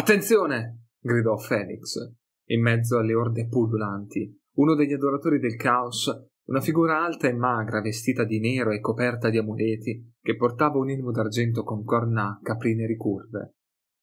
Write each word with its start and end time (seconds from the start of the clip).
Attenzione! 0.00 0.86
gridò 0.98 1.36
Felix, 1.36 1.98
in 2.46 2.62
mezzo 2.62 2.96
alle 2.96 3.12
orde 3.12 3.46
pullulanti. 3.48 4.34
Uno 4.56 4.74
degli 4.74 4.94
adoratori 4.94 5.38
del 5.38 5.56
caos, 5.56 6.10
una 6.46 6.62
figura 6.62 7.04
alta 7.04 7.28
e 7.28 7.34
magra, 7.34 7.82
vestita 7.82 8.24
di 8.24 8.40
nero 8.40 8.70
e 8.70 8.80
coperta 8.80 9.28
di 9.28 9.36
amuleti, 9.36 10.14
che 10.18 10.36
portava 10.36 10.78
un 10.78 10.88
elmo 10.88 11.10
d'argento 11.10 11.64
con 11.64 11.84
corna 11.84 12.40
caprine 12.42 12.86
ricurve. 12.86 13.56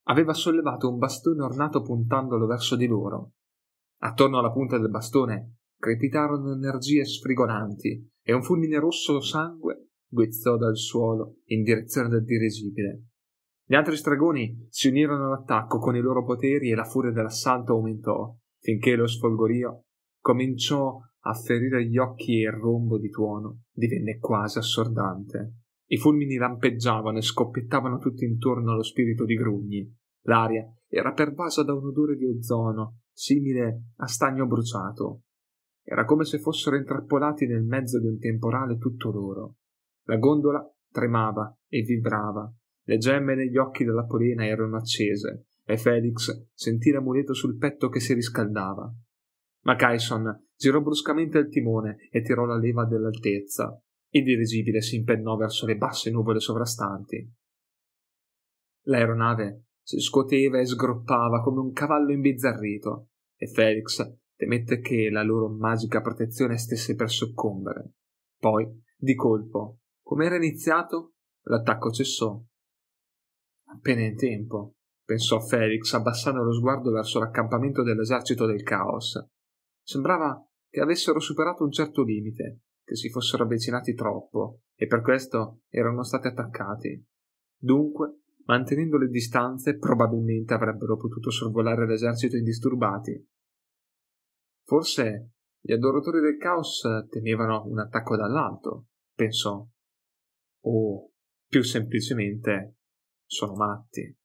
Aveva 0.04 0.36
sollevato 0.36 0.88
un 0.88 1.00
bastone 1.00 1.42
ornato 1.42 1.82
puntandolo 1.82 2.46
verso 2.46 2.76
di 2.76 2.86
loro. 2.86 3.32
Attorno 4.02 4.38
alla 4.38 4.52
punta 4.52 4.78
del 4.78 4.92
bastone 4.92 5.62
crepitarono 5.80 6.54
energie 6.54 7.06
sfrigolanti 7.06 8.08
e 8.22 8.34
un 8.34 8.44
fulmine 8.44 8.78
rosso 8.78 9.20
sangue 9.20 9.88
guizzò 10.08 10.58
dal 10.58 10.78
suolo 10.78 11.38
in 11.46 11.64
direzione 11.64 12.10
del 12.10 12.24
dirigibile. 12.24 13.06
Gli 13.70 13.76
altri 13.76 13.98
stregoni 13.98 14.66
si 14.70 14.88
unirono 14.88 15.26
all'attacco 15.26 15.78
con 15.78 15.94
i 15.98 16.00
loro 16.00 16.24
poteri 16.24 16.72
e 16.72 16.76
la 16.76 16.86
furia 16.86 17.12
dell'assalto 17.12 17.74
aumentò, 17.74 18.34
finché 18.62 18.96
lo 18.96 19.08
sfolgorio 19.08 19.88
cominciò 20.22 20.98
a 21.20 21.34
ferire 21.34 21.86
gli 21.86 21.98
occhi 21.98 22.42
e 22.42 22.48
il 22.48 22.54
rombo 22.54 22.98
di 22.98 23.10
tuono 23.10 23.64
divenne 23.74 24.20
quasi 24.20 24.60
assordante. 24.60 25.56
I 25.88 25.98
fulmini 25.98 26.38
lampeggiavano 26.38 27.18
e 27.18 27.22
scoppiettavano 27.22 27.98
tutti 27.98 28.24
intorno 28.24 28.72
allo 28.72 28.84
spirito 28.84 29.26
di 29.26 29.36
Grugni. 29.36 29.94
L'aria 30.22 30.66
era 30.88 31.12
pervasa 31.12 31.64
da 31.64 31.74
un 31.74 31.88
odore 31.88 32.16
di 32.16 32.26
ozono, 32.26 33.00
simile 33.12 33.92
a 33.98 34.08
stagno 34.08 34.48
bruciato. 34.48 35.24
Era 35.84 36.06
come 36.06 36.24
se 36.24 36.40
fossero 36.40 36.78
intrappolati 36.78 37.46
nel 37.46 37.64
mezzo 37.64 38.00
di 38.00 38.08
un 38.08 38.18
temporale 38.18 38.78
tutto 38.78 39.12
loro. 39.12 39.56
La 40.04 40.16
gondola 40.16 40.66
tremava 40.90 41.54
e 41.68 41.82
vibrava 41.82 42.50
le 42.88 42.98
gemme 42.98 43.36
negli 43.36 43.58
occhi 43.58 43.84
della 43.84 44.06
polena 44.06 44.46
erano 44.46 44.78
accese 44.78 45.48
e 45.66 45.78
Felix 45.78 46.48
sentì 46.54 46.92
l'amuleto 46.92 47.34
sul 47.34 47.58
petto 47.58 47.90
che 47.90 48.00
si 48.00 48.14
riscaldava. 48.14 48.90
Ma 49.64 49.76
Kyson 49.76 50.48
girò 50.56 50.80
bruscamente 50.80 51.38
il 51.38 51.50
timone 51.50 52.08
e 52.10 52.22
tirò 52.22 52.46
la 52.46 52.58
leva 52.58 52.86
dell'altezza. 52.86 53.78
Il 54.10 54.24
dirigibile 54.24 54.82
si 54.82 54.96
impennò 54.96 55.36
verso 55.36 55.66
le 55.66 55.76
basse 55.76 56.10
nuvole 56.10 56.40
sovrastanti. 56.40 57.30
L'aeronave 58.86 59.66
si 59.82 60.00
scuoteva 60.00 60.60
e 60.60 60.66
sgroppava 60.66 61.42
come 61.42 61.60
un 61.60 61.74
cavallo 61.74 62.14
imbizzarrito 62.14 63.10
e 63.36 63.48
Felix 63.48 64.02
temette 64.38 64.80
che 64.80 65.10
la 65.10 65.24
loro 65.24 65.50
magica 65.50 66.00
protezione 66.00 66.58
stesse 66.58 66.96
per 66.96 67.10
soccombere. 67.10 67.96
Poi, 68.40 68.66
di 68.96 69.14
colpo, 69.14 69.80
come 70.02 70.26
era 70.26 70.38
iniziato, 70.38 71.16
l'attacco 71.42 71.92
cessò 71.92 72.42
Appena 73.70 74.02
in 74.02 74.16
tempo, 74.16 74.76
pensò 75.04 75.40
Felix, 75.40 75.94
abbassando 75.94 76.44
lo 76.44 76.54
sguardo 76.54 76.92
verso 76.92 77.20
l'accampamento 77.20 77.84
dell'esercito 77.84 78.46
del 78.46 78.64
caos. 78.64 79.24
Sembrava 79.82 80.46
che 80.70 80.82
avessero 80.82 81.20
superato 81.20 81.64
un 81.64 81.72
certo 81.72 82.04
limite, 82.04 82.62
che 82.84 82.96
si 82.96 83.10
fossero 83.10 83.44
avvicinati 83.44 83.94
troppo, 83.94 84.62
e 84.76 84.88
per 84.88 85.02
questo 85.02 85.62
erano 85.70 86.04
stati 86.04 86.28
attaccati. 86.28 87.06
Dunque, 87.58 88.22
mantenendo 88.46 88.98
le 88.98 89.08
distanze, 89.08 89.78
probabilmente 89.78 90.54
avrebbero 90.54 90.96
potuto 90.96 91.30
sorvolare 91.30 91.86
l'esercito 91.86 92.38
indisturbati. 92.38 93.28
Forse 94.64 95.32
gli 95.60 95.74
adoratori 95.74 96.22
del 96.22 96.38
caos 96.38 96.84
temevano 97.10 97.66
un 97.66 97.80
attacco 97.80 98.16
dall'alto, 98.16 98.88
pensò. 99.14 99.66
O, 100.64 101.12
più 101.46 101.64
semplicemente, 101.64 102.77
sono 103.28 103.56
matti. 103.56 104.18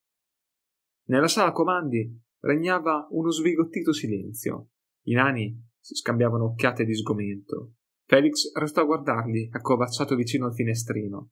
Nella 1.08 1.28
sala 1.28 1.52
comandi 1.52 2.18
regnava 2.40 3.06
uno 3.10 3.30
sbigottito 3.30 3.92
silenzio. 3.92 4.70
I 5.06 5.14
nani 5.14 5.70
si 5.78 5.94
scambiavano 5.94 6.44
occhiate 6.44 6.84
di 6.84 6.94
sgomento. 6.94 7.74
Felix 8.06 8.52
restò 8.54 8.82
a 8.82 8.86
guardarli, 8.86 9.48
accovacciato 9.52 10.14
vicino 10.14 10.46
al 10.46 10.54
finestrino. 10.54 11.30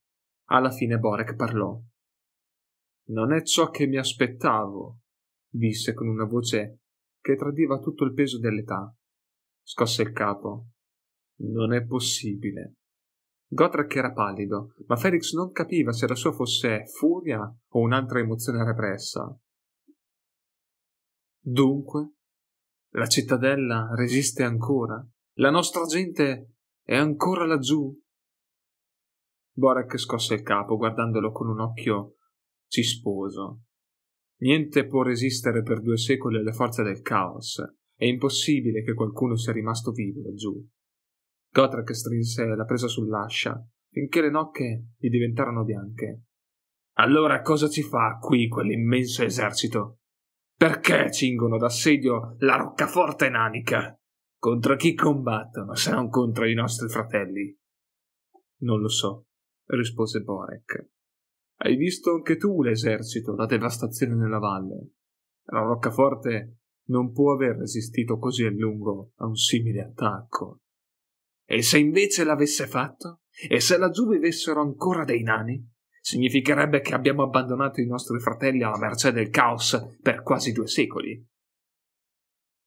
Alla 0.48 0.70
fine 0.70 0.98
Borek 0.98 1.36
parlò. 1.36 1.80
Non 3.10 3.32
è 3.32 3.42
ciò 3.42 3.70
che 3.70 3.86
mi 3.86 3.97
aspettavo, 3.97 5.00
disse 5.48 5.94
con 5.94 6.09
una 6.09 6.25
voce 6.25 6.80
che 7.20 7.36
tradiva 7.36 7.78
tutto 7.78 8.04
il 8.04 8.12
peso 8.12 8.38
dell'età. 8.38 8.92
Scosse 9.62 10.03
il 10.03 10.12
capo. 10.12 10.69
Non 11.42 11.72
è 11.72 11.84
possibile. 11.84 12.79
Gotrek 13.52 13.96
era 13.96 14.12
pallido, 14.12 14.74
ma 14.86 14.94
Felix 14.94 15.32
non 15.34 15.50
capiva 15.50 15.92
se 15.92 16.06
la 16.06 16.14
sua 16.14 16.30
fosse 16.30 16.84
furia 16.86 17.40
o 17.40 17.80
un'altra 17.80 18.20
emozione 18.20 18.64
repressa. 18.64 19.36
Dunque, 21.42 22.12
la 22.90 23.08
cittadella 23.08 23.90
resiste 23.96 24.44
ancora? 24.44 25.04
La 25.38 25.50
nostra 25.50 25.84
gente 25.86 26.58
è 26.84 26.94
ancora 26.94 27.44
laggiù? 27.44 27.92
Borek 29.52 29.98
scosse 29.98 30.34
il 30.34 30.42
capo, 30.42 30.76
guardandolo 30.76 31.32
con 31.32 31.48
un 31.48 31.58
occhio 31.58 32.18
cisposo. 32.68 33.62
Niente 34.42 34.86
può 34.86 35.02
resistere 35.02 35.62
per 35.62 35.80
due 35.80 35.96
secoli 35.96 36.38
alle 36.38 36.52
forze 36.52 36.84
del 36.84 37.00
caos. 37.00 37.60
È 37.96 38.04
impossibile 38.04 38.84
che 38.84 38.94
qualcuno 38.94 39.36
sia 39.36 39.52
rimasto 39.52 39.90
vivo 39.90 40.22
laggiù. 40.22 40.64
Gotrek 41.52 41.94
strinse 41.94 42.44
la 42.44 42.64
presa 42.64 42.86
sull'ascia 42.86 43.60
finché 43.90 44.20
le 44.20 44.30
nocche 44.30 44.92
gli 44.96 45.08
diventarono 45.08 45.64
bianche. 45.64 46.22
Allora 46.98 47.40
cosa 47.40 47.68
ci 47.68 47.82
fa 47.82 48.18
qui 48.20 48.48
quell'immenso 48.48 49.24
esercito? 49.24 49.98
Perché 50.56 51.10
cingono 51.10 51.56
d'assedio 51.56 52.36
la 52.38 52.56
roccaforte 52.56 53.28
nanica? 53.28 53.98
Contro 54.38 54.76
chi 54.76 54.94
combattono 54.94 55.74
se 55.74 55.90
non 55.90 56.08
contro 56.08 56.46
i 56.46 56.54
nostri 56.54 56.88
fratelli? 56.88 57.56
Non 58.60 58.80
lo 58.80 58.88
so, 58.88 59.26
rispose 59.66 60.20
Borek. 60.20 60.88
Hai 61.62 61.76
visto 61.76 62.12
anche 62.12 62.36
tu 62.36 62.62
l'esercito, 62.62 63.34
la 63.34 63.46
devastazione 63.46 64.14
nella 64.14 64.38
valle. 64.38 64.92
La 65.46 65.60
roccaforte 65.60 66.58
non 66.88 67.12
può 67.12 67.32
aver 67.32 67.56
resistito 67.56 68.18
così 68.18 68.44
a 68.44 68.50
lungo 68.50 69.12
a 69.16 69.26
un 69.26 69.34
simile 69.34 69.80
attacco. 69.80 70.60
E 71.52 71.62
se 71.62 71.78
invece 71.78 72.22
l'avesse 72.22 72.68
fatto? 72.68 73.22
E 73.48 73.58
se 73.58 73.76
laggiù 73.76 74.08
vivessero 74.08 74.60
ancora 74.60 75.02
dei 75.02 75.24
nani? 75.24 75.60
Significherebbe 76.00 76.80
che 76.80 76.94
abbiamo 76.94 77.24
abbandonato 77.24 77.80
i 77.80 77.86
nostri 77.86 78.20
fratelli 78.20 78.62
alla 78.62 78.78
mercé 78.78 79.10
del 79.10 79.30
caos 79.30 79.98
per 80.00 80.22
quasi 80.22 80.52
due 80.52 80.68
secoli. 80.68 81.26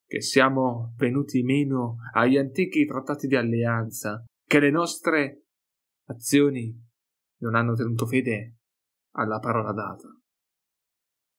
Che 0.06 0.22
siamo 0.22 0.94
venuti 0.98 1.44
meno 1.44 1.96
agli 2.12 2.36
antichi 2.36 2.86
trattati 2.86 3.28
di 3.28 3.38
alleanza, 3.38 4.22
che 4.46 4.60
le 4.60 4.70
nostre 4.70 5.46
azioni 6.10 6.78
non 7.38 7.56
hanno 7.56 7.76
tenuto 7.76 8.06
fede 8.06 8.58
alla 9.16 9.40
parola 9.40 9.72
data. 9.72 10.10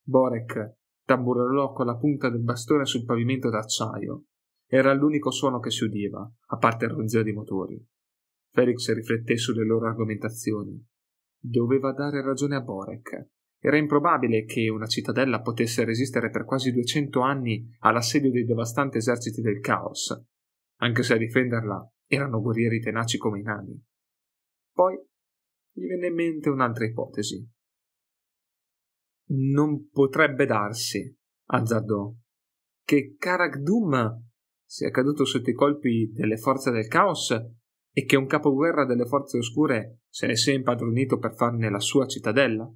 Borek 0.02 0.76
tamburellò 1.04 1.72
con 1.72 1.84
la 1.84 1.96
punta 1.98 2.30
del 2.30 2.42
bastone 2.42 2.86
sul 2.86 3.04
pavimento 3.04 3.50
d'acciaio 3.50 4.28
era 4.74 4.92
l'unico 4.92 5.30
suono 5.30 5.60
che 5.60 5.70
si 5.70 5.84
udiva, 5.84 6.28
a 6.46 6.56
parte 6.56 6.86
il 6.86 6.90
ronzio 6.90 7.22
dei 7.22 7.32
motori. 7.32 7.80
Felix 8.50 8.92
rifletté 8.92 9.36
sulle 9.36 9.64
loro 9.64 9.86
argomentazioni. 9.86 10.84
Doveva 11.40 11.92
dare 11.92 12.20
ragione 12.24 12.56
a 12.56 12.60
Borek. 12.60 13.28
Era 13.60 13.76
improbabile 13.76 14.44
che 14.44 14.68
una 14.68 14.86
cittadella 14.86 15.42
potesse 15.42 15.84
resistere 15.84 16.28
per 16.28 16.44
quasi 16.44 16.72
duecento 16.72 17.20
anni 17.20 17.72
all'assedio 17.82 18.32
dei 18.32 18.44
devastanti 18.44 18.96
eserciti 18.96 19.40
del 19.40 19.60
caos, 19.60 20.12
anche 20.80 21.04
se 21.04 21.14
a 21.14 21.18
difenderla 21.18 21.92
erano 22.08 22.40
guerrieri 22.40 22.80
tenaci 22.80 23.16
come 23.16 23.38
i 23.38 23.42
nani. 23.42 23.80
Poi 24.72 24.96
gli 25.70 25.86
venne 25.86 26.08
in 26.08 26.14
mente 26.14 26.48
un'altra 26.48 26.84
ipotesi. 26.84 27.48
Non 29.26 29.88
potrebbe 29.88 30.46
darsi, 30.46 31.16
azzardò, 31.50 32.12
che 32.84 33.14
Karakdum 33.16 34.32
sia 34.64 34.90
caduto 34.90 35.24
sotto 35.24 35.50
i 35.50 35.54
colpi 35.54 36.10
delle 36.12 36.36
forze 36.36 36.70
del 36.70 36.88
caos 36.88 37.30
e 37.96 38.04
che 38.04 38.16
un 38.16 38.26
capoguerra 38.26 38.84
delle 38.84 39.06
forze 39.06 39.38
oscure 39.38 40.00
se 40.08 40.26
ne 40.26 40.36
sia 40.36 40.52
impadronito 40.52 41.18
per 41.18 41.34
farne 41.34 41.70
la 41.70 41.78
sua 41.78 42.06
cittadella? 42.06 42.68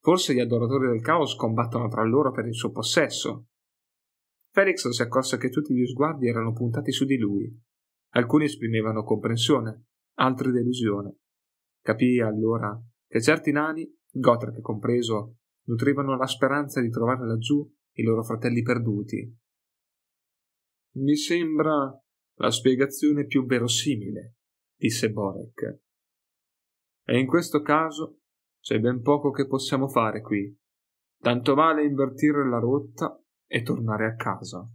Forse 0.00 0.34
gli 0.34 0.40
adoratori 0.40 0.88
del 0.88 1.02
caos 1.02 1.34
combattono 1.36 1.88
tra 1.88 2.02
loro 2.04 2.32
per 2.32 2.46
il 2.46 2.54
suo 2.54 2.70
possesso. 2.70 3.48
Felix 4.50 4.88
si 4.88 5.02
accorse 5.02 5.36
che 5.36 5.50
tutti 5.50 5.74
gli 5.74 5.86
sguardi 5.86 6.28
erano 6.28 6.52
puntati 6.52 6.90
su 6.90 7.04
di 7.04 7.18
lui. 7.18 7.54
Alcuni 8.14 8.44
esprimevano 8.44 9.04
comprensione, 9.04 9.84
altri 10.18 10.50
delusione. 10.50 11.16
Capì 11.82 12.20
allora 12.20 12.78
che 13.06 13.20
certi 13.20 13.52
nani, 13.52 13.90
Gotrek 14.10 14.60
compreso, 14.60 15.36
nutrivano 15.66 16.16
la 16.16 16.26
speranza 16.26 16.80
di 16.80 16.90
trovare 16.90 17.26
laggiù 17.26 17.70
i 17.94 18.02
loro 18.02 18.22
fratelli 18.22 18.62
perduti 18.62 19.40
mi 20.96 21.16
sembra 21.16 21.96
la 22.36 22.50
spiegazione 22.50 23.26
più 23.26 23.44
verosimile, 23.46 24.36
disse 24.76 25.10
Borek. 25.10 25.80
E 27.04 27.18
in 27.18 27.26
questo 27.26 27.62
caso 27.62 28.20
c'è 28.60 28.78
ben 28.78 29.00
poco 29.00 29.30
che 29.30 29.46
possiamo 29.46 29.88
fare 29.88 30.20
qui. 30.20 30.56
Tanto 31.20 31.54
vale 31.54 31.84
invertire 31.84 32.48
la 32.48 32.58
rotta 32.58 33.20
e 33.46 33.62
tornare 33.62 34.06
a 34.06 34.14
casa. 34.14 34.68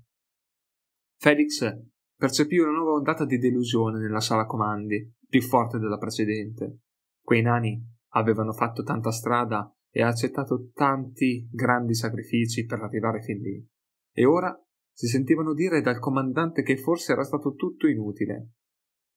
Felix 1.19 1.75
percepì 2.15 2.57
una 2.57 2.71
nuova 2.71 2.91
ondata 2.91 3.25
di 3.25 3.37
delusione 3.37 3.99
nella 3.99 4.19
sala 4.19 4.45
comandi, 4.45 5.15
più 5.27 5.41
forte 5.41 5.77
della 5.77 5.97
precedente. 5.97 6.79
Quei 7.21 7.41
nani 7.41 7.81
avevano 8.13 8.53
fatto 8.53 8.83
tanta 8.83 9.11
strada 9.11 9.71
e 9.89 10.01
accettato 10.03 10.69
tanti 10.73 11.47
grandi 11.51 11.95
sacrifici 11.95 12.65
per 12.65 12.81
arrivare 12.81 13.21
fin 13.21 13.41
lì. 13.41 13.65
E 14.13 14.25
ora 14.25 14.57
si 14.97 15.05
sentivano 15.05 15.53
dire 15.53 15.81
dal 15.81 15.99
comandante 15.99 16.63
che 16.63 16.75
forse 16.75 17.11
era 17.11 17.23
stato 17.23 17.53
tutto 17.53 17.85
inutile. 17.85 18.53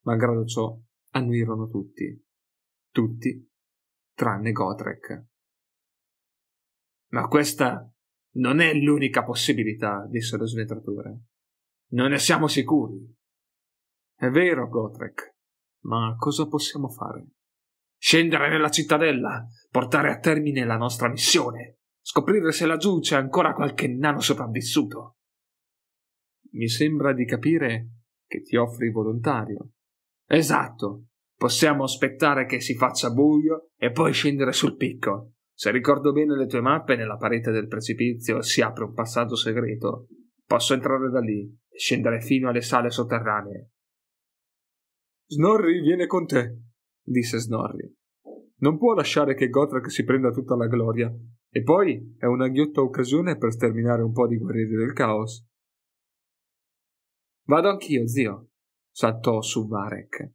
Malgrado 0.02 0.44
ciò, 0.44 0.78
annuirono 1.12 1.68
tutti. 1.68 2.22
Tutti, 2.92 3.50
tranne 4.14 4.52
Gotrek. 4.52 5.24
Ma 7.12 7.26
questa 7.28 7.90
non 8.32 8.60
è 8.60 8.74
l'unica 8.74 9.24
possibilità, 9.24 10.06
disse 10.06 10.36
lo 10.36 10.46
sventatore. 10.46 11.20
Non 11.92 12.10
ne 12.10 12.18
siamo 12.18 12.46
sicuri. 12.46 13.16
È 14.14 14.28
vero, 14.28 14.68
Gotrek, 14.68 15.36
ma 15.84 16.14
cosa 16.18 16.46
possiamo 16.46 16.90
fare? 16.90 17.26
Scendere 17.96 18.50
nella 18.50 18.68
cittadella, 18.68 19.46
portare 19.70 20.10
a 20.10 20.18
termine 20.18 20.66
la 20.66 20.76
nostra 20.76 21.08
missione, 21.08 21.78
scoprire 22.02 22.52
se 22.52 22.66
laggiù 22.66 22.98
c'è 22.98 23.16
ancora 23.16 23.54
qualche 23.54 23.88
nano 23.88 24.20
sopravvissuto. 24.20 25.14
Mi 26.52 26.68
sembra 26.68 27.12
di 27.12 27.24
capire 27.24 27.88
che 28.26 28.42
ti 28.42 28.56
offri 28.56 28.90
volontario. 28.90 29.70
Esatto. 30.26 31.06
Possiamo 31.36 31.84
aspettare 31.84 32.44
che 32.46 32.60
si 32.60 32.74
faccia 32.74 33.10
buio 33.10 33.70
e 33.76 33.90
poi 33.90 34.12
scendere 34.12 34.52
sul 34.52 34.76
picco. 34.76 35.32
Se 35.54 35.70
ricordo 35.70 36.12
bene 36.12 36.36
le 36.36 36.46
tue 36.46 36.60
mappe, 36.60 36.96
nella 36.96 37.16
parete 37.16 37.50
del 37.50 37.66
precipizio 37.66 38.42
si 38.42 38.60
apre 38.60 38.84
un 38.84 38.92
passaggio 38.92 39.36
segreto. 39.36 40.08
Posso 40.44 40.74
entrare 40.74 41.10
da 41.10 41.20
lì 41.20 41.42
e 41.42 41.78
scendere 41.78 42.20
fino 42.20 42.48
alle 42.48 42.60
sale 42.60 42.90
sotterranee. 42.90 43.70
Snorri 45.26 45.80
viene 45.80 46.06
con 46.06 46.26
te, 46.26 46.56
disse 47.02 47.38
Snorri. 47.38 47.94
Non 48.60 48.78
può 48.78 48.94
lasciare 48.94 49.34
che 49.34 49.48
Gotrek 49.48 49.90
si 49.90 50.04
prenda 50.04 50.30
tutta 50.30 50.56
la 50.56 50.66
gloria. 50.66 51.10
E 51.52 51.62
poi 51.62 52.14
è 52.18 52.26
una 52.26 52.48
ghiotta 52.48 52.80
occasione 52.80 53.36
per 53.36 53.52
sterminare 53.52 54.02
un 54.02 54.12
po' 54.12 54.26
di 54.26 54.38
guerrieri 54.38 54.76
del 54.76 54.92
caos. 54.92 55.46
Vado 57.50 57.68
anch'io, 57.68 58.06
zio, 58.06 58.50
saltò 58.92 59.42
su 59.42 59.66
Varek. 59.66 60.34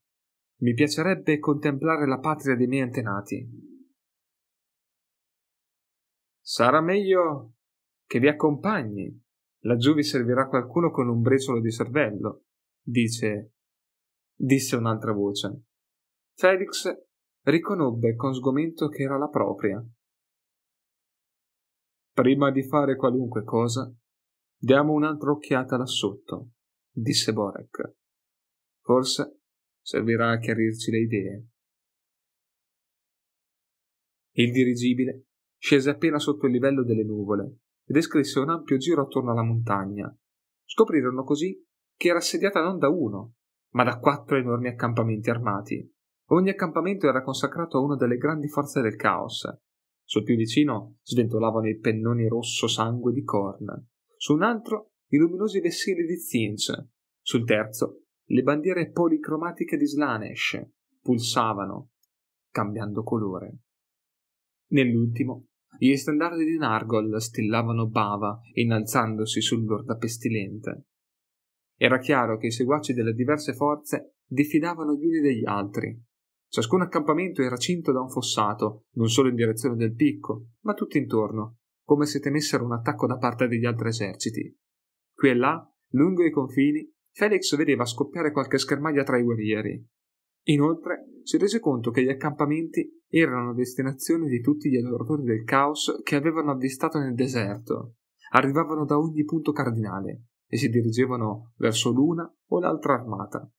Mi 0.64 0.74
piacerebbe 0.74 1.40
contemplare 1.40 2.06
la 2.06 2.20
patria 2.20 2.58
dei 2.58 2.68
miei 2.68 2.82
antenati. 2.82 3.50
Sarà 6.42 6.82
meglio 6.82 7.54
che 8.06 8.20
vi 8.20 8.28
accompagni. 8.28 9.18
Laggiù 9.60 9.94
vi 9.94 10.04
servirà 10.04 10.50
qualcuno 10.50 10.92
con 10.92 11.08
un 11.08 11.22
briciolo 11.22 11.62
di 11.62 11.72
cervello, 11.72 12.48
dice, 12.84 13.54
disse 14.38 14.76
un'altra 14.76 15.14
voce. 15.14 15.68
Felix 16.34 16.92
riconobbe 17.44 18.16
con 18.16 18.34
sgomento 18.34 18.90
che 18.90 19.04
era 19.04 19.18
la 19.18 19.30
propria. 19.30 19.82
Prima 22.12 22.52
di 22.52 22.62
fare 22.68 22.98
qualunque 22.98 23.46
cosa, 23.46 23.90
diamo 24.58 24.92
un'altra 24.92 25.32
occhiata 25.32 25.78
là 25.78 25.86
sotto, 25.86 26.50
disse 26.96 27.34
Borek. 27.34 27.96
Forse 28.82 29.42
servirà 29.82 30.32
a 30.32 30.38
chiarirci 30.38 30.92
le 30.92 31.00
idee. 31.00 31.48
Il 34.38 34.52
dirigibile 34.52 35.26
scese 35.58 35.90
appena 35.90 36.20
sotto 36.20 36.46
il 36.46 36.54
livello 36.54 36.84
delle 36.84 37.04
nuvole 37.04 37.60
e 37.86 37.94
descrisse 37.94 38.40
un 38.40 38.50
ampio 38.50 38.78
giro 38.78 39.04
attorno 39.04 39.32
alla 39.32 39.44
montagna. 39.44 40.16
Scoprirono 40.64 41.24
così 41.24 41.62
che 41.96 42.10
era 42.10 42.18
assediata 42.18 42.62
non 42.62 42.78
da 42.78 42.90
uno, 42.90 43.36
ma 43.74 43.84
da 43.84 44.00
quattro 44.00 44.38
enormi 44.38 44.68
accampamenti 44.68 45.30
armati. 45.30 45.94
Ogni 46.30 46.50
accampamento 46.50 47.08
era 47.08 47.22
consacrato 47.22 47.78
a 47.78 47.82
una 47.82 47.96
delle 47.96 48.18
grandi 48.18 48.48
forze 48.48 48.82
del 48.82 48.96
caos. 48.96 49.48
Sul 50.04 50.24
più 50.24 50.36
vicino 50.36 50.98
sventolavano 51.02 51.68
i 51.68 51.78
pennoni 51.78 52.28
rosso 52.28 52.68
sangue 52.68 53.12
di 53.12 53.24
Korn, 53.24 53.88
su 54.18 54.34
un 54.34 54.44
altro 54.44 54.92
i 55.10 55.18
luminosi 55.18 55.60
vessili 55.60 56.06
di 56.06 56.18
Zinch, 56.18 56.72
sul 57.22 57.46
terzo 57.46 58.06
le 58.30 58.42
bandiere 58.42 58.90
policromatiche 58.90 59.78
di 59.78 59.86
Slanesh 59.86 60.60
pulsavano, 61.02 61.92
cambiando 62.50 63.04
colore. 63.04 63.60
Nell'ultimo, 64.70 65.46
gli 65.78 65.96
stendardi 65.96 66.44
di 66.44 66.58
Nargol 66.58 67.22
stillavano 67.22 67.88
bava, 67.88 68.42
innalzandosi 68.54 69.42
sull'orda 69.42 69.98
pestilente. 69.98 70.86
Era 71.78 72.00
chiaro 72.00 72.38
che 72.38 72.48
i 72.48 72.52
seguaci 72.52 72.94
delle 72.94 73.14
diverse 73.14 73.54
forze 73.54 74.16
diffidavano 74.26 74.96
gli 74.96 75.06
uni 75.06 75.20
degli 75.20 75.46
altri. 75.46 75.96
Ciascun 76.48 76.82
accampamento 76.82 77.42
era 77.42 77.58
cinto 77.58 77.92
da 77.92 78.02
un 78.02 78.10
fossato, 78.10 78.86
non 78.94 79.10
solo 79.10 79.30
in 79.30 79.36
direzione 79.36 79.76
del 79.76 79.94
picco, 79.94 80.52
ma 80.62 80.74
tutto 80.74 80.98
intorno, 80.98 81.58
come 81.84 82.06
se 82.06 82.20
temessero 82.20 82.64
un 82.64 82.72
attacco 82.72 83.06
da 83.06 83.18
parte 83.18 83.48
degli 83.48 83.66
altri 83.66 83.90
eserciti. 83.90 84.58
Qui 85.16 85.30
e 85.30 85.34
là, 85.34 85.74
lungo 85.92 86.26
i 86.26 86.32
confini, 86.32 86.92
Felix 87.12 87.56
vedeva 87.56 87.86
scoppiare 87.86 88.32
qualche 88.32 88.58
schermaglia 88.58 89.04
tra 89.04 89.18
i 89.18 89.24
guerrieri. 89.24 89.84
Inoltre 90.48 91.22
si 91.24 91.38
rese 91.38 91.60
conto 91.60 91.90
che 91.90 92.04
gli 92.04 92.10
accampamenti 92.10 93.04
erano 93.08 93.54
destinazione 93.54 94.28
di 94.28 94.42
tutti 94.42 94.70
gli 94.70 94.76
adoratori 94.76 95.24
del 95.24 95.44
caos 95.44 96.02
che 96.04 96.16
avevano 96.16 96.52
avvistato 96.52 97.00
nel 97.00 97.16
deserto. 97.16 97.96
Arrivavano 98.32 98.86
da 98.86 99.00
ogni 99.00 99.24
punto 99.24 99.54
cardinale 99.54 100.26
e 100.48 100.58
si 100.58 100.70
dirigevano 100.70 101.54
verso 101.56 101.92
l'una 101.92 102.30
o 102.50 102.60
l'altra 102.60 102.94
armata. 102.94 103.50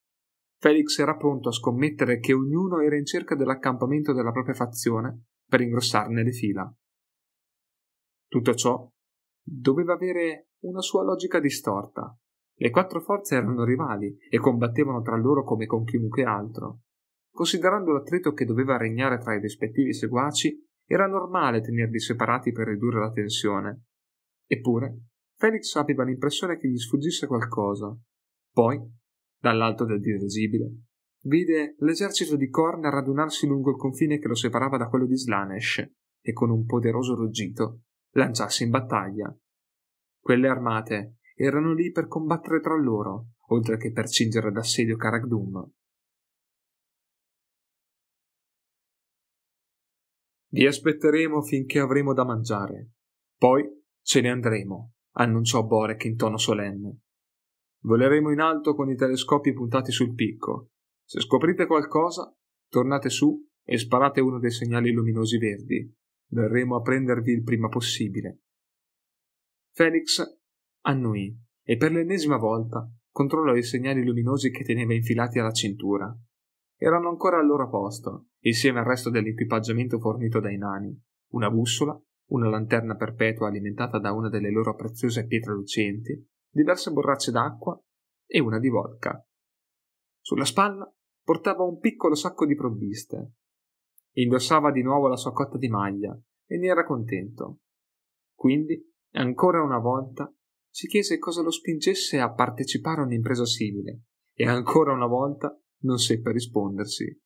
Felix 0.59 0.99
era 0.99 1.17
pronto 1.17 1.49
a 1.49 1.53
scommettere 1.53 2.19
che 2.19 2.35
ognuno 2.35 2.81
era 2.81 2.97
in 2.97 3.07
cerca 3.07 3.35
dell'accampamento 3.35 4.13
della 4.13 4.33
propria 4.33 4.55
fazione 4.55 5.25
per 5.49 5.63
ingrossarne 5.63 6.23
le 6.23 6.33
fila. 6.33 6.77
Tutto 8.29 8.55
ciò 8.55 8.89
doveva 9.49 9.95
avere 9.95 10.49
una 10.65 10.81
sua 10.81 11.05
logica 11.05 11.39
distorta. 11.39 12.15
Le 12.59 12.71
quattro 12.71 13.01
forze 13.01 13.37
erano 13.37 13.65
rivali 13.65 14.17
e 14.29 14.39
combattevano 14.39 15.03
tra 15.03 15.17
loro 15.17 15.45
come 15.45 15.67
con 15.67 15.85
chiunque 15.85 16.25
altro. 16.25 16.81
Considerando 17.31 17.93
l'attrito 17.93 18.33
che 18.33 18.45
doveva 18.45 18.77
regnare 18.77 19.19
tra 19.19 19.35
i 19.35 19.41
rispettivi 19.41 19.93
seguaci, 19.93 20.65
era 20.85 21.07
normale 21.07 21.61
tenerli 21.61 22.01
separati 22.01 22.51
per 22.51 22.67
ridurre 22.67 23.01
la 23.01 23.11
tensione. 23.11 23.85
Eppure, 24.47 25.03
Felix 25.37 25.75
aveva 25.77 26.05
l'impressione 26.05 26.57
che 26.57 26.69
gli 26.69 26.79
sfuggisse 26.79 27.27
qualcosa. 27.27 27.95
Poi, 28.53 28.81
dall'alto 29.39 29.85
del 29.85 30.01
dirigibile, 30.01 30.73
vide 31.25 31.75
l'esercito 31.79 32.37
di 32.37 32.49
Korn 32.49 32.89
radunarsi 32.89 33.47
lungo 33.47 33.71
il 33.71 33.77
confine 33.77 34.19
che 34.19 34.29
lo 34.29 34.35
separava 34.35 34.79
da 34.79 34.89
quello 34.89 35.07
di 35.07 35.17
Slanesh 35.17 35.87
e 36.23 36.33
con 36.33 36.51
un 36.51 36.65
poderoso 36.65 37.15
ruggito 37.15 37.83
lanciarsi 38.13 38.65
in 38.65 38.71
battaglia. 38.71 39.37
Quelle 40.27 40.49
armate 40.49 41.19
erano 41.37 41.73
lì 41.73 41.93
per 41.93 42.09
combattere 42.09 42.59
tra 42.59 42.75
loro, 42.77 43.35
oltre 43.51 43.77
che 43.77 43.93
per 43.93 44.09
cingere 44.09 44.51
d'assedio 44.51 44.97
Karagdum. 44.97 45.71
Vi 50.49 50.67
aspetteremo 50.67 51.43
finché 51.43 51.79
avremo 51.79 52.13
da 52.13 52.25
mangiare. 52.25 52.91
Poi 53.39 53.71
ce 54.03 54.21
ne 54.21 54.31
andremo, 54.31 54.95
annunciò 55.13 55.63
Borek 55.63 56.03
in 56.07 56.17
tono 56.17 56.39
solenne. 56.39 57.03
Voleremo 57.85 58.33
in 58.33 58.41
alto 58.41 58.75
con 58.75 58.91
i 58.91 58.97
telescopi 58.97 59.53
puntati 59.53 59.93
sul 59.93 60.13
picco. 60.13 60.71
Se 61.05 61.21
scoprite 61.21 61.67
qualcosa, 61.67 62.37
tornate 62.69 63.11
su 63.11 63.47
e 63.63 63.79
sparate 63.79 64.21
uno 64.21 64.41
dei 64.41 64.51
segnali 64.51 64.91
luminosi 64.91 65.39
verdi. 65.39 65.89
Verremo 66.31 66.75
a 66.75 66.81
prendervi 66.81 67.31
il 67.31 67.45
prima 67.45 67.69
possibile. 67.69 68.41
Felix 69.77 70.25
annuì 70.87 71.39
e 71.63 71.77
per 71.77 71.93
l'ennesima 71.93 72.39
volta 72.39 72.91
controllò 73.11 73.55
i 73.55 73.63
segnali 73.63 74.03
luminosi 74.03 74.51
che 74.51 74.65
teneva 74.65 74.95
infilati 74.95 75.39
alla 75.39 75.53
cintura. 75.53 76.11
Erano 76.79 77.11
ancora 77.11 77.39
al 77.39 77.47
loro 77.47 77.69
posto, 77.69 78.29
insieme 78.45 78.79
al 78.79 78.87
resto 78.87 79.11
dell'equipaggiamento 79.11 79.99
fornito 79.99 80.41
dai 80.41 80.57
nani, 80.57 80.99
una 81.33 81.51
bussola, 81.51 81.95
una 82.31 82.49
lanterna 82.49 82.97
perpetua 82.97 83.49
alimentata 83.49 83.99
da 83.99 84.13
una 84.13 84.31
delle 84.31 84.51
loro 84.51 84.75
preziose 84.75 85.27
pietre 85.27 85.53
lucenti, 85.53 86.27
diverse 86.49 86.91
borracce 86.91 87.31
d'acqua 87.31 87.79
e 88.27 88.41
una 88.41 88.59
di 88.59 88.71
vodka. 88.71 89.23
Sulla 90.23 90.47
spalla 90.47 90.91
portava 91.23 91.65
un 91.65 91.79
piccolo 91.79 92.15
sacco 92.15 92.47
di 92.47 92.55
provviste. 92.55 93.33
Indossava 94.13 94.73
di 94.73 94.81
nuovo 94.81 95.07
la 95.07 95.17
sua 95.17 95.35
cotta 95.35 95.59
di 95.59 95.69
maglia 95.69 96.19
e 96.47 96.57
ne 96.57 96.67
era 96.67 96.87
contento. 96.87 97.59
Quindi, 98.35 98.95
ancora 99.17 99.63
una 99.63 99.79
volta, 99.79 100.33
si 100.69 100.87
chiese 100.87 101.19
cosa 101.19 101.43
lo 101.43 101.51
spingesse 101.51 102.19
a 102.19 102.33
partecipare 102.33 103.01
a 103.01 103.05
un'impresa 103.05 103.47
simile 103.47 104.03
e 104.35 104.47
ancora 104.47 104.93
una 104.93 105.07
volta 105.07 105.59
non 105.81 105.99
seppe 105.99 106.33
rispondersi. 106.33 107.19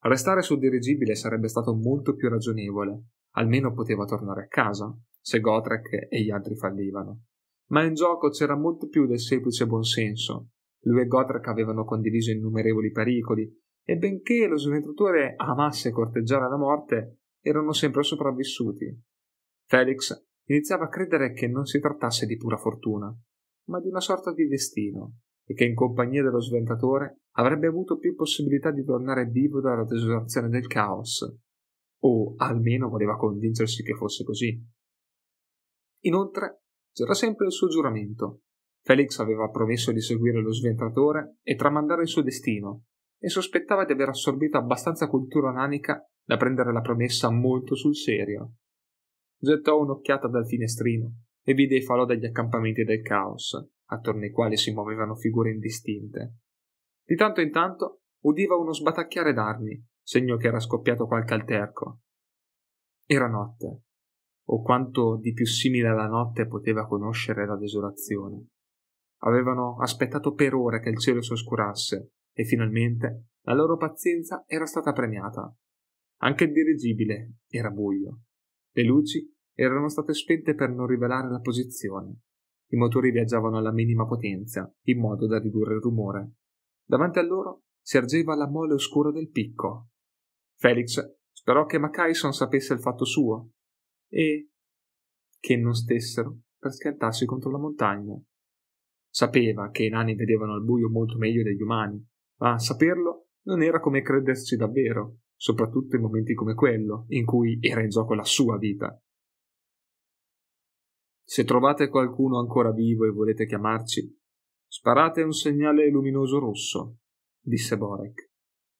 Restare 0.00 0.42
sul 0.42 0.58
dirigibile 0.58 1.14
sarebbe 1.14 1.48
stato 1.48 1.74
molto 1.74 2.14
più 2.14 2.28
ragionevole, 2.28 3.04
almeno 3.36 3.72
poteva 3.72 4.04
tornare 4.04 4.42
a 4.42 4.48
casa. 4.48 4.96
se 5.20 5.40
Gotrek 5.40 6.06
e 6.08 6.22
gli 6.22 6.30
altri 6.30 6.56
fallivano. 6.56 7.24
Ma 7.70 7.82
in 7.82 7.94
gioco 7.94 8.30
c'era 8.30 8.56
molto 8.56 8.86
più 8.88 9.06
del 9.06 9.20
semplice 9.20 9.66
buonsenso. 9.66 10.50
Lui 10.84 11.02
e 11.02 11.06
Gotrek 11.06 11.46
avevano 11.48 11.84
condiviso 11.84 12.30
innumerevoli 12.30 12.90
pericoli, 12.90 13.50
e 13.82 13.96
benché 13.96 14.46
lo 14.46 14.56
sventatore 14.56 15.34
amasse 15.36 15.90
corteggiare 15.90 16.48
la 16.48 16.56
morte, 16.56 17.20
erano 17.40 17.72
sempre 17.72 18.02
sopravvissuti. 18.02 18.86
Felix 19.66 20.27
iniziava 20.48 20.84
a 20.84 20.88
credere 20.88 21.32
che 21.32 21.46
non 21.46 21.64
si 21.64 21.78
trattasse 21.78 22.26
di 22.26 22.36
pura 22.36 22.56
fortuna, 22.56 23.14
ma 23.68 23.80
di 23.80 23.88
una 23.88 24.00
sorta 24.00 24.32
di 24.32 24.46
destino, 24.46 25.18
e 25.44 25.54
che 25.54 25.64
in 25.64 25.74
compagnia 25.74 26.22
dello 26.22 26.40
sventatore 26.40 27.20
avrebbe 27.36 27.66
avuto 27.66 27.98
più 27.98 28.14
possibilità 28.14 28.70
di 28.70 28.84
tornare 28.84 29.26
vivo 29.26 29.60
dalla 29.60 29.84
desolazione 29.84 30.48
del 30.48 30.66
caos, 30.66 31.24
o 32.00 32.34
almeno 32.36 32.88
voleva 32.88 33.16
convincersi 33.16 33.82
che 33.82 33.94
fosse 33.94 34.24
così. 34.24 34.60
Inoltre 36.04 36.62
c'era 36.92 37.14
sempre 37.14 37.46
il 37.46 37.52
suo 37.52 37.68
giuramento. 37.68 38.42
Felix 38.82 39.18
aveva 39.18 39.50
promesso 39.50 39.92
di 39.92 40.00
seguire 40.00 40.40
lo 40.40 40.52
sventatore 40.52 41.38
e 41.42 41.56
tramandare 41.56 42.02
il 42.02 42.08
suo 42.08 42.22
destino, 42.22 42.84
e 43.20 43.28
sospettava 43.28 43.84
di 43.84 43.92
aver 43.92 44.10
assorbito 44.10 44.56
abbastanza 44.56 45.08
cultura 45.08 45.50
nanica 45.50 46.02
da 46.24 46.36
prendere 46.36 46.72
la 46.72 46.80
promessa 46.80 47.30
molto 47.30 47.74
sul 47.74 47.96
serio. 47.96 48.54
Gettò 49.40 49.78
un'occhiata 49.80 50.26
dal 50.26 50.46
finestrino 50.46 51.12
e 51.42 51.54
vide 51.54 51.76
i 51.76 51.82
falò 51.82 52.04
degli 52.04 52.26
accampamenti 52.26 52.82
del 52.82 53.02
caos, 53.02 53.56
attorno 53.86 54.22
ai 54.22 54.32
quali 54.32 54.56
si 54.56 54.72
muovevano 54.72 55.14
figure 55.14 55.52
indistinte. 55.52 56.38
Di 57.04 57.14
tanto 57.14 57.40
in 57.40 57.52
tanto 57.52 58.00
udiva 58.24 58.56
uno 58.56 58.72
sbatacchiare 58.72 59.32
d'armi, 59.32 59.80
segno 60.02 60.36
che 60.36 60.48
era 60.48 60.58
scoppiato 60.58 61.06
qualche 61.06 61.34
alterco. 61.34 62.00
Era 63.06 63.28
notte, 63.28 63.82
o 64.46 64.60
quanto 64.60 65.16
di 65.18 65.32
più 65.32 65.46
simile 65.46 65.88
alla 65.88 66.08
notte 66.08 66.46
poteva 66.46 66.86
conoscere 66.86 67.46
la 67.46 67.56
desolazione. 67.56 68.48
Avevano 69.20 69.76
aspettato 69.80 70.32
per 70.32 70.54
ore 70.54 70.80
che 70.80 70.90
il 70.90 70.98
cielo 70.98 71.22
si 71.22 71.32
oscurasse 71.32 72.10
e 72.32 72.44
finalmente 72.44 73.28
la 73.42 73.54
loro 73.54 73.76
pazienza 73.76 74.42
era 74.46 74.66
stata 74.66 74.92
premiata. 74.92 75.54
Anche 76.22 76.44
il 76.44 76.52
dirigibile 76.52 77.36
era 77.48 77.70
buio. 77.70 78.22
Le 78.78 78.84
luci 78.84 79.28
erano 79.54 79.88
state 79.88 80.14
spente 80.14 80.54
per 80.54 80.70
non 80.70 80.86
rivelare 80.86 81.28
la 81.28 81.40
posizione. 81.40 82.20
I 82.70 82.76
motori 82.76 83.10
viaggiavano 83.10 83.58
alla 83.58 83.72
minima 83.72 84.06
potenza, 84.06 84.72
in 84.82 85.00
modo 85.00 85.26
da 85.26 85.40
ridurre 85.40 85.74
il 85.74 85.80
rumore. 85.80 86.34
Davanti 86.86 87.18
a 87.18 87.22
loro 87.22 87.64
si 87.82 87.96
ergeva 87.96 88.36
la 88.36 88.48
mole 88.48 88.74
oscura 88.74 89.10
del 89.10 89.30
picco. 89.30 89.88
Felix 90.58 91.04
sperò 91.32 91.64
che 91.64 91.78
Macaison 91.78 92.32
sapesse 92.32 92.72
il 92.72 92.78
fatto 92.78 93.04
suo 93.04 93.50
e 94.08 94.50
che 95.40 95.56
non 95.56 95.74
stessero 95.74 96.42
per 96.56 96.72
schiantarsi 96.72 97.26
contro 97.26 97.50
la 97.50 97.58
montagna. 97.58 98.16
Sapeva 99.10 99.70
che 99.70 99.86
i 99.86 99.88
nani 99.88 100.14
vedevano 100.14 100.54
al 100.54 100.62
buio 100.62 100.88
molto 100.88 101.18
meglio 101.18 101.42
degli 101.42 101.62
umani, 101.62 102.00
ma 102.36 102.56
saperlo 102.60 103.30
non 103.46 103.60
era 103.60 103.80
come 103.80 104.02
crederci 104.02 104.54
davvero, 104.54 105.22
soprattutto 105.38 105.94
in 105.94 106.02
momenti 106.02 106.34
come 106.34 106.54
quello, 106.54 107.06
in 107.08 107.24
cui 107.24 107.58
era 107.60 107.80
in 107.80 107.88
gioco 107.88 108.14
la 108.14 108.24
sua 108.24 108.58
vita. 108.58 109.00
Se 111.22 111.44
trovate 111.44 111.88
qualcuno 111.88 112.40
ancora 112.40 112.72
vivo 112.72 113.04
e 113.04 113.10
volete 113.10 113.46
chiamarci, 113.46 114.18
sparate 114.66 115.22
un 115.22 115.32
segnale 115.32 115.88
luminoso 115.88 116.38
rosso, 116.40 116.98
disse 117.40 117.76
Borek. 117.76 118.30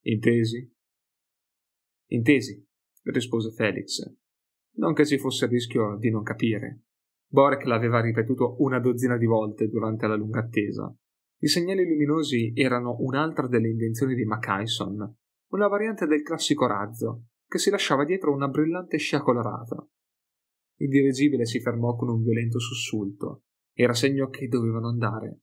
Intesi? 0.06 0.74
Intesi, 2.10 2.66
rispose 3.04 3.52
Felix. 3.52 4.02
Non 4.78 4.94
che 4.94 5.06
ci 5.06 5.18
fosse 5.18 5.44
il 5.44 5.52
rischio 5.52 5.96
di 5.96 6.10
non 6.10 6.22
capire. 6.22 6.82
Borek 7.30 7.64
l'aveva 7.66 8.00
ripetuto 8.00 8.56
una 8.62 8.80
dozzina 8.80 9.16
di 9.16 9.26
volte 9.26 9.68
durante 9.68 10.06
la 10.06 10.16
lunga 10.16 10.40
attesa. 10.40 10.92
I 11.40 11.46
segnali 11.46 11.86
luminosi 11.86 12.52
erano 12.54 12.96
un'altra 13.00 13.46
delle 13.46 13.68
invenzioni 13.68 14.14
di 14.14 14.24
Macaison, 14.24 15.16
una 15.49 15.69
variante 15.69 16.07
del 16.07 16.23
classico 16.23 16.67
razzo, 16.67 17.25
che 17.47 17.59
si 17.59 17.71
lasciava 17.71 18.05
dietro 18.05 18.33
una 18.33 18.49
brillante 18.49 18.99
scia 18.99 19.21
colorata. 19.21 19.76
Il 20.76 20.88
dirigibile 20.88 21.47
si 21.47 21.61
fermò 21.61 21.97
con 21.97 22.09
un 22.09 22.23
violento 22.23 22.59
sussulto. 22.59 23.45
Era 23.73 23.95
segno 23.95 24.28
che 24.28 24.49
dovevano 24.49 24.88
andare. 24.88 25.40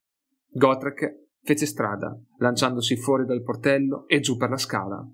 Gotrek 0.48 1.30
fece 1.42 1.66
strada, 1.66 2.18
lanciandosi 2.38 2.96
fuori 2.96 3.26
dal 3.26 3.44
portello 3.44 4.08
e 4.08 4.20
giù 4.20 4.38
per 4.38 4.50
la 4.50 4.58
scala. 4.58 5.06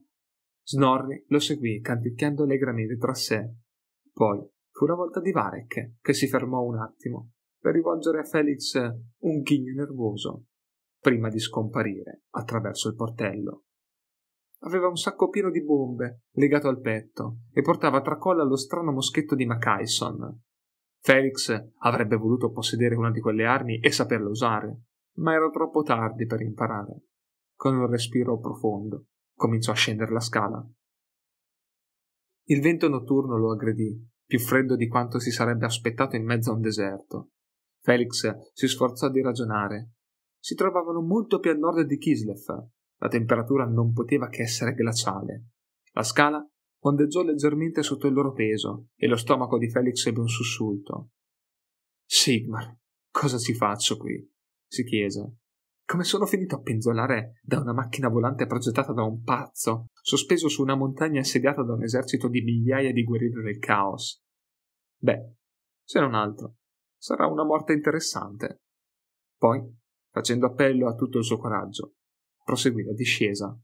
Snorri 0.63 1.25
lo 1.27 1.39
seguì 1.39 1.79
canticchiando 1.79 2.43
allegramente 2.43 2.97
tra 2.97 3.13
sé. 3.13 3.55
Poi 4.13 4.39
fu 4.69 4.85
la 4.85 4.95
volta 4.95 5.19
di 5.19 5.31
Varek, 5.31 5.95
che 5.99 6.13
si 6.13 6.27
fermò 6.27 6.61
un 6.61 6.77
attimo 6.77 7.31
per 7.59 7.73
rivolgere 7.73 8.19
a 8.19 8.23
Felix 8.23 8.75
un 8.75 9.41
ghigno 9.41 9.73
nervoso, 9.73 10.45
prima 10.99 11.29
di 11.29 11.39
scomparire 11.39 12.23
attraverso 12.31 12.89
il 12.89 12.95
portello. 12.95 13.65
Aveva 14.63 14.87
un 14.87 14.95
sacco 14.95 15.29
pieno 15.29 15.49
di 15.49 15.63
bombe 15.63 16.25
legato 16.33 16.67
al 16.67 16.79
petto 16.79 17.39
e 17.51 17.61
portava 17.61 18.01
tra 18.01 18.17
colla 18.17 18.43
lo 18.43 18.55
strano 18.55 18.91
moschetto 18.91 19.35
di 19.35 19.45
Macaison. 19.45 20.41
Felix 20.99 21.51
avrebbe 21.79 22.15
voluto 22.15 22.51
possedere 22.51 22.95
una 22.95 23.09
di 23.09 23.19
quelle 23.19 23.45
armi 23.45 23.79
e 23.79 23.91
saperla 23.91 24.29
usare, 24.29 24.81
ma 25.17 25.33
era 25.33 25.49
troppo 25.49 25.81
tardi 25.81 26.27
per 26.27 26.41
imparare. 26.41 27.05
Con 27.55 27.75
un 27.75 27.89
respiro 27.89 28.37
profondo 28.37 29.05
cominciò 29.35 29.71
a 29.71 29.75
scendere 29.75 30.11
la 30.11 30.19
scala. 30.19 30.63
Il 32.45 32.61
vento 32.61 32.87
notturno 32.87 33.37
lo 33.37 33.51
aggredì, 33.51 33.99
più 34.23 34.39
freddo 34.39 34.75
di 34.75 34.87
quanto 34.87 35.19
si 35.19 35.31
sarebbe 35.31 35.65
aspettato 35.65 36.15
in 36.15 36.23
mezzo 36.23 36.51
a 36.51 36.53
un 36.53 36.61
deserto. 36.61 37.31
Felix 37.81 38.29
si 38.53 38.67
sforzò 38.67 39.09
di 39.09 39.21
ragionare. 39.21 39.93
Si 40.39 40.53
trovavano 40.53 41.01
molto 41.01 41.39
più 41.39 41.49
a 41.49 41.55
nord 41.55 41.87
di 41.87 41.97
Kislev. 41.97 42.67
La 43.01 43.07
temperatura 43.07 43.65
non 43.65 43.93
poteva 43.93 44.27
che 44.27 44.43
essere 44.43 44.73
glaciale. 44.73 45.47
La 45.93 46.03
scala 46.03 46.47
ondeggiò 46.83 47.23
leggermente 47.23 47.83
sotto 47.83 48.07
il 48.07 48.13
loro 48.13 48.31
peso 48.31 48.89
e 48.95 49.07
lo 49.07 49.15
stomaco 49.15 49.57
di 49.57 49.69
Felix 49.69 50.05
ebbe 50.05 50.19
un 50.19 50.27
sussulto. 50.27 51.11
Sigmar, 52.05 52.77
cosa 53.09 53.37
ci 53.37 53.53
faccio 53.53 53.97
qui? 53.97 54.29
si 54.71 54.85
chiese. 54.85 55.39
Come 55.85 56.05
sono 56.05 56.25
finito 56.25 56.55
a 56.55 56.61
penzolare 56.61 57.39
da 57.41 57.59
una 57.59 57.73
macchina 57.73 58.07
volante 58.07 58.45
progettata 58.45 58.93
da 58.93 59.03
un 59.03 59.21
pazzo, 59.21 59.87
sospeso 60.01 60.47
su 60.47 60.61
una 60.61 60.75
montagna 60.75 61.19
assediata 61.19 61.61
da 61.63 61.73
un 61.73 61.83
esercito 61.83 62.29
di 62.29 62.41
migliaia 62.41 62.93
di 62.93 63.03
guerrieri 63.03 63.41
del 63.41 63.59
caos? 63.59 64.23
Beh, 64.97 65.33
se 65.83 65.99
non 65.99 66.13
altro, 66.13 66.55
sarà 66.97 67.27
una 67.27 67.43
morte 67.43 67.73
interessante. 67.73 68.61
Poi, 69.37 69.61
facendo 70.09 70.45
appello 70.45 70.87
a 70.87 70.95
tutto 70.95 71.17
il 71.17 71.25
suo 71.25 71.37
coraggio, 71.37 71.95
proseguì 72.43 72.83
la 72.83 72.93
discesa. 72.93 73.57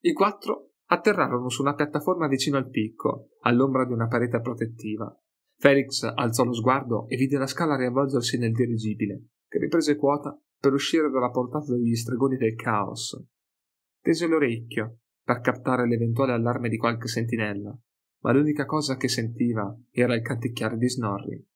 I 0.00 0.12
quattro 0.12 0.74
atterrarono 0.86 1.48
su 1.48 1.62
una 1.62 1.74
piattaforma 1.74 2.28
vicino 2.28 2.56
al 2.56 2.68
picco, 2.68 3.30
all'ombra 3.40 3.84
di 3.84 3.92
una 3.92 4.06
parete 4.06 4.40
protettiva, 4.40 5.12
Felix 5.58 6.02
alzò 6.02 6.44
lo 6.44 6.52
sguardo 6.52 7.08
e 7.08 7.16
vide 7.16 7.38
la 7.38 7.46
scala 7.46 7.76
riavvolgersi 7.76 8.36
nel 8.38 8.52
dirigibile, 8.52 9.28
che 9.48 9.58
riprese 9.58 9.96
quota 9.96 10.38
per 10.58 10.72
uscire 10.72 11.10
dalla 11.10 11.30
portata 11.30 11.72
degli 11.72 11.94
stregoni 11.94 12.36
del 12.36 12.54
caos. 12.54 13.18
Tese 14.00 14.26
l'orecchio 14.26 14.98
per 15.22 15.40
captare 15.40 15.86
l'eventuale 15.86 16.32
allarme 16.32 16.68
di 16.68 16.76
qualche 16.76 17.08
sentinella, 17.08 17.76
ma 18.22 18.32
l'unica 18.32 18.66
cosa 18.66 18.96
che 18.96 19.08
sentiva 19.08 19.74
era 19.90 20.14
il 20.14 20.22
canticchiare 20.22 20.76
di 20.76 20.88
Snorri. 20.88 21.46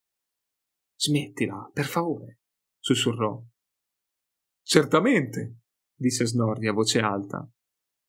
Smettila, 0.97 1.71
per 1.73 1.85
favore, 1.85 2.41
sussurrò. 2.79 3.41
Certamente, 4.63 5.59
disse 5.95 6.27
Snorri 6.27 6.69
a 6.69 6.73
voce 6.73 7.01
alta. 7.01 7.49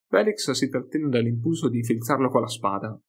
Felix 0.08 0.52
si 0.52 0.70
trattenne 0.70 1.10
dall'impulso 1.10 1.70
di 1.70 1.78
infilzarlo 1.78 2.30
con 2.30 2.42
la 2.42 2.48
spada, 2.48 3.02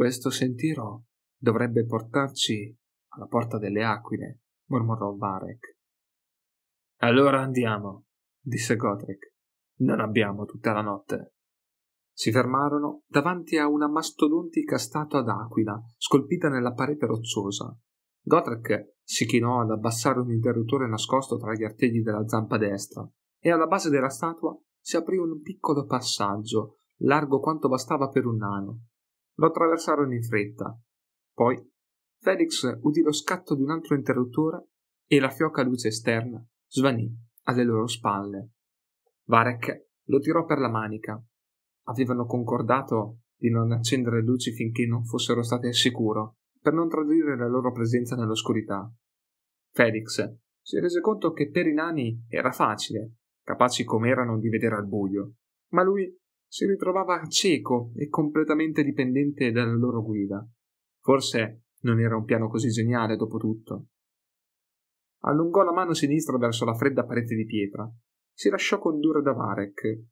questo 0.00 0.30
sentiero 0.30 1.08
dovrebbe 1.36 1.84
portarci 1.84 2.74
alla 3.08 3.26
porta 3.26 3.58
delle 3.58 3.84
aquile, 3.84 4.40
mormorò 4.68 5.14
Varek. 5.14 5.76
Allora 7.00 7.42
andiamo, 7.42 8.06
disse 8.40 8.76
Godric. 8.76 9.34
Non 9.80 10.00
abbiamo 10.00 10.46
tutta 10.46 10.72
la 10.72 10.80
notte. 10.80 11.34
Si 12.12 12.30
fermarono 12.30 13.02
davanti 13.06 13.58
a 13.58 13.68
una 13.68 13.88
mastodontica 13.88 14.78
statua 14.78 15.22
d'aquila 15.22 15.78
scolpita 15.98 16.48
nella 16.48 16.72
parete 16.72 17.04
rocciosa. 17.04 17.76
Godric 18.30 18.98
si 19.02 19.26
chinò 19.26 19.60
ad 19.60 19.70
abbassare 19.70 20.20
un 20.20 20.30
interruttore 20.30 20.86
nascosto 20.86 21.36
tra 21.36 21.52
gli 21.52 21.64
artigli 21.64 22.00
della 22.00 22.28
zampa 22.28 22.58
destra 22.58 23.04
e 23.40 23.50
alla 23.50 23.66
base 23.66 23.90
della 23.90 24.08
statua 24.08 24.56
si 24.80 24.96
aprì 24.96 25.16
un 25.16 25.40
piccolo 25.42 25.84
passaggio, 25.84 26.76
largo 26.98 27.40
quanto 27.40 27.66
bastava 27.68 28.08
per 28.08 28.26
un 28.26 28.36
nano, 28.36 28.82
lo 29.34 29.46
attraversarono 29.46 30.14
in 30.14 30.22
fretta. 30.22 30.80
Poi 31.34 31.60
Felix 32.20 32.78
udì 32.82 33.02
lo 33.02 33.12
scatto 33.12 33.56
di 33.56 33.62
un 33.62 33.70
altro 33.70 33.96
interruttore 33.96 34.68
e 35.08 35.18
la 35.18 35.30
fioca 35.30 35.64
luce 35.64 35.88
esterna 35.88 36.40
svanì 36.68 37.12
alle 37.46 37.64
loro 37.64 37.88
spalle. 37.88 38.52
Varek 39.24 39.88
lo 40.04 40.20
tirò 40.20 40.44
per 40.44 40.60
la 40.60 40.70
manica. 40.70 41.20
Avevano 41.88 42.26
concordato 42.26 43.22
di 43.36 43.50
non 43.50 43.72
accendere 43.72 44.22
luci 44.22 44.52
finché 44.52 44.86
non 44.86 45.04
fossero 45.04 45.42
state 45.42 45.66
al 45.66 45.74
sicuro, 45.74 46.36
per 46.60 46.72
non 46.72 46.88
tradire 46.88 47.36
la 47.36 47.48
loro 47.48 47.72
presenza 47.72 48.16
nell'oscurità. 48.16 48.90
Felix 49.72 50.38
si 50.60 50.78
rese 50.78 51.00
conto 51.00 51.32
che 51.32 51.50
per 51.50 51.66
i 51.66 51.72
nani 51.72 52.24
era 52.28 52.52
facile, 52.52 53.14
capaci 53.42 53.84
com'erano 53.84 54.38
di 54.38 54.48
vedere 54.48 54.76
al 54.76 54.86
buio, 54.86 55.34
ma 55.70 55.82
lui 55.82 56.14
si 56.46 56.66
ritrovava 56.66 57.26
cieco 57.26 57.92
e 57.96 58.08
completamente 58.08 58.82
dipendente 58.82 59.52
dalla 59.52 59.74
loro 59.74 60.02
guida. 60.02 60.46
Forse 61.00 61.62
non 61.82 62.00
era 62.00 62.16
un 62.16 62.24
piano 62.24 62.48
così 62.48 62.68
geniale, 62.68 63.16
dopo 63.16 63.38
tutto. 63.38 63.86
Allungò 65.22 65.62
la 65.62 65.72
mano 65.72 65.94
sinistra 65.94 66.36
verso 66.38 66.64
la 66.64 66.74
fredda 66.74 67.04
parete 67.04 67.34
di 67.34 67.44
pietra. 67.44 67.90
Si 68.32 68.48
lasciò 68.48 68.78
condurre 68.78 69.22
da 69.22 69.32
Varek. 69.32 70.02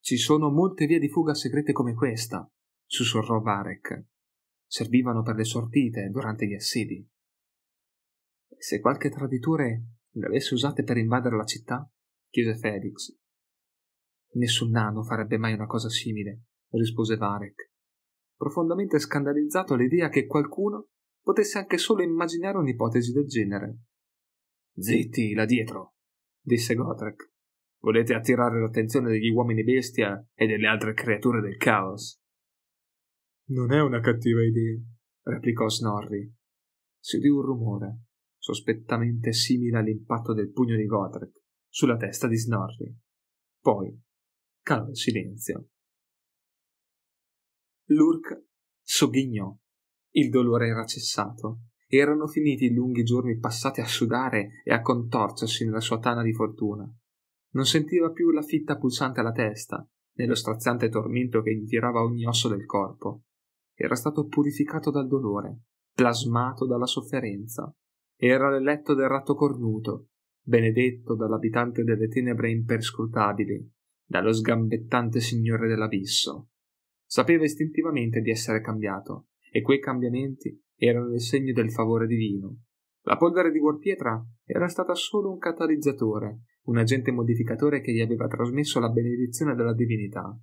Ci 0.00 0.16
sono 0.16 0.50
molte 0.50 0.86
vie 0.86 0.98
di 0.98 1.08
fuga 1.08 1.34
segrete 1.34 1.72
come 1.72 1.94
questa, 1.94 2.48
sussurrò 2.86 3.40
Varek. 3.40 4.04
Servivano 4.70 5.22
per 5.22 5.34
le 5.34 5.44
sortite 5.44 6.10
durante 6.10 6.46
gli 6.46 6.52
assedi. 6.52 7.08
Se 8.58 8.80
qualche 8.80 9.08
traditore 9.08 9.84
le 10.10 10.26
avesse 10.26 10.52
usate 10.52 10.82
per 10.82 10.98
invadere 10.98 11.36
la 11.36 11.44
città? 11.44 11.90
chiese 12.28 12.54
Felix. 12.54 13.16
Nessun 14.32 14.70
nano 14.70 15.02
farebbe 15.02 15.38
mai 15.38 15.54
una 15.54 15.66
cosa 15.66 15.88
simile, 15.88 16.42
rispose 16.72 17.16
Varek, 17.16 17.70
profondamente 18.36 18.98
scandalizzato 18.98 19.72
all'idea 19.72 20.10
che 20.10 20.26
qualcuno 20.26 20.88
potesse 21.22 21.56
anche 21.56 21.78
solo 21.78 22.02
immaginare 22.02 22.58
un'ipotesi 22.58 23.12
del 23.12 23.26
genere. 23.26 23.78
Zitti, 24.76 25.32
là 25.32 25.46
dietro, 25.46 25.94
disse 26.40 26.74
Gotrek. 26.74 27.32
Volete 27.80 28.12
attirare 28.12 28.60
l'attenzione 28.60 29.08
degli 29.08 29.30
uomini 29.30 29.64
bestia 29.64 30.22
e 30.34 30.46
delle 30.46 30.66
altre 30.66 30.92
creature 30.92 31.40
del 31.40 31.56
caos? 31.56 32.20
Non 33.50 33.72
è 33.72 33.80
una 33.80 34.00
cattiva 34.00 34.44
idea, 34.44 34.78
replicò 35.22 35.70
Snorri. 35.70 36.30
Si 36.98 37.16
udì 37.16 37.28
un 37.28 37.40
rumore, 37.40 38.00
sospettamente 38.36 39.32
simile 39.32 39.78
all'impatto 39.78 40.34
del 40.34 40.50
pugno 40.50 40.76
di 40.76 40.84
Gotrek, 40.84 41.32
sulla 41.66 41.96
testa 41.96 42.26
di 42.26 42.36
Snorri. 42.36 42.94
Poi 43.58 43.98
calò 44.60 44.88
il 44.88 44.96
silenzio. 44.98 45.68
Lurk 47.86 48.48
sogghignò. 48.82 49.56
Il 50.10 50.28
dolore 50.28 50.68
era 50.68 50.84
cessato. 50.84 51.60
Erano 51.86 52.26
finiti 52.26 52.66
i 52.66 52.74
lunghi 52.74 53.02
giorni 53.02 53.38
passati 53.38 53.80
a 53.80 53.86
sudare 53.86 54.60
e 54.62 54.74
a 54.74 54.82
contorcersi 54.82 55.64
nella 55.64 55.80
sua 55.80 55.98
tana 55.98 56.22
di 56.22 56.34
fortuna. 56.34 56.86
Non 57.52 57.64
sentiva 57.64 58.10
più 58.10 58.30
la 58.30 58.42
fitta 58.42 58.76
pulsante 58.76 59.20
alla 59.20 59.32
testa, 59.32 59.88
né 60.16 60.26
lo 60.26 60.34
straziante 60.34 60.90
tormento 60.90 61.40
che 61.40 61.54
gli 61.56 61.64
tirava 61.64 62.02
ogni 62.02 62.26
osso 62.26 62.48
del 62.48 62.66
corpo. 62.66 63.22
Era 63.80 63.94
stato 63.94 64.26
purificato 64.26 64.90
dal 64.90 65.06
dolore, 65.06 65.60
plasmato 65.94 66.66
dalla 66.66 66.86
sofferenza. 66.86 67.72
Era 68.16 68.50
l'eletto 68.50 68.92
del 68.94 69.06
ratto 69.06 69.36
cornuto, 69.36 70.08
benedetto 70.42 71.14
dall'abitante 71.14 71.84
delle 71.84 72.08
tenebre 72.08 72.50
imperscrutabili, 72.50 73.72
dallo 74.04 74.32
sgambettante 74.32 75.20
signore 75.20 75.68
dell'abisso. 75.68 76.48
Sapeva 77.06 77.44
istintivamente 77.44 78.20
di 78.20 78.30
essere 78.30 78.60
cambiato, 78.60 79.28
e 79.48 79.62
quei 79.62 79.78
cambiamenti 79.78 80.60
erano 80.74 81.14
il 81.14 81.20
segno 81.20 81.52
del 81.52 81.70
favore 81.70 82.08
divino. 82.08 82.62
La 83.02 83.16
polvere 83.16 83.52
di 83.52 83.60
Guarpietra 83.60 84.20
era 84.44 84.66
stata 84.66 84.94
solo 84.94 85.30
un 85.30 85.38
catalizzatore, 85.38 86.40
un 86.62 86.78
agente 86.78 87.12
modificatore 87.12 87.80
che 87.80 87.92
gli 87.92 88.00
aveva 88.00 88.26
trasmesso 88.26 88.80
la 88.80 88.90
benedizione 88.90 89.54
della 89.54 89.72
divinità. 89.72 90.36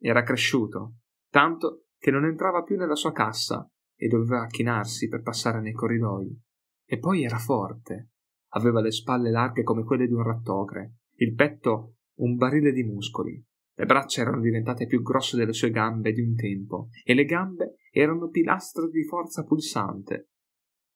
Era 0.00 0.24
cresciuto, 0.24 0.96
tanto 1.30 1.84
che 2.02 2.10
non 2.10 2.24
entrava 2.24 2.64
più 2.64 2.76
nella 2.76 2.96
sua 2.96 3.12
cassa 3.12 3.64
e 3.94 4.08
doveva 4.08 4.46
chinarsi 4.46 5.06
per 5.06 5.22
passare 5.22 5.60
nei 5.60 5.72
corridoi. 5.72 6.36
E 6.84 6.98
poi 6.98 7.22
era 7.22 7.38
forte. 7.38 8.10
Aveva 8.54 8.80
le 8.80 8.90
spalle 8.90 9.30
larghe 9.30 9.62
come 9.62 9.84
quelle 9.84 10.08
di 10.08 10.12
un 10.12 10.24
rattogre, 10.24 10.96
il 11.18 11.32
petto 11.34 11.98
un 12.16 12.34
barile 12.34 12.72
di 12.72 12.82
muscoli. 12.82 13.40
Le 13.74 13.86
braccia 13.86 14.20
erano 14.20 14.40
diventate 14.40 14.86
più 14.86 15.00
grosse 15.00 15.36
delle 15.36 15.52
sue 15.52 15.70
gambe 15.70 16.10
di 16.10 16.20
un 16.20 16.34
tempo, 16.34 16.88
e 17.04 17.14
le 17.14 17.24
gambe 17.24 17.76
erano 17.92 18.30
pilastri 18.30 18.90
di 18.90 19.04
forza 19.04 19.44
pulsante. 19.44 20.30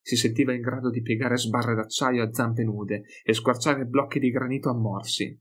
Si 0.01 0.17
sentiva 0.17 0.53
in 0.53 0.61
grado 0.61 0.91
di 0.91 1.03
piegare 1.03 1.37
sbarre 1.37 1.77
d'acciaio 1.77 2.25
a 2.25 2.33
zampe 2.33 2.65
nude 2.65 3.05
e 3.23 3.33
squarciare 3.33 3.87
blocchi 3.87 4.19
di 4.19 4.31
granito 4.31 4.71
a 4.71 4.75
morsi. 4.75 5.41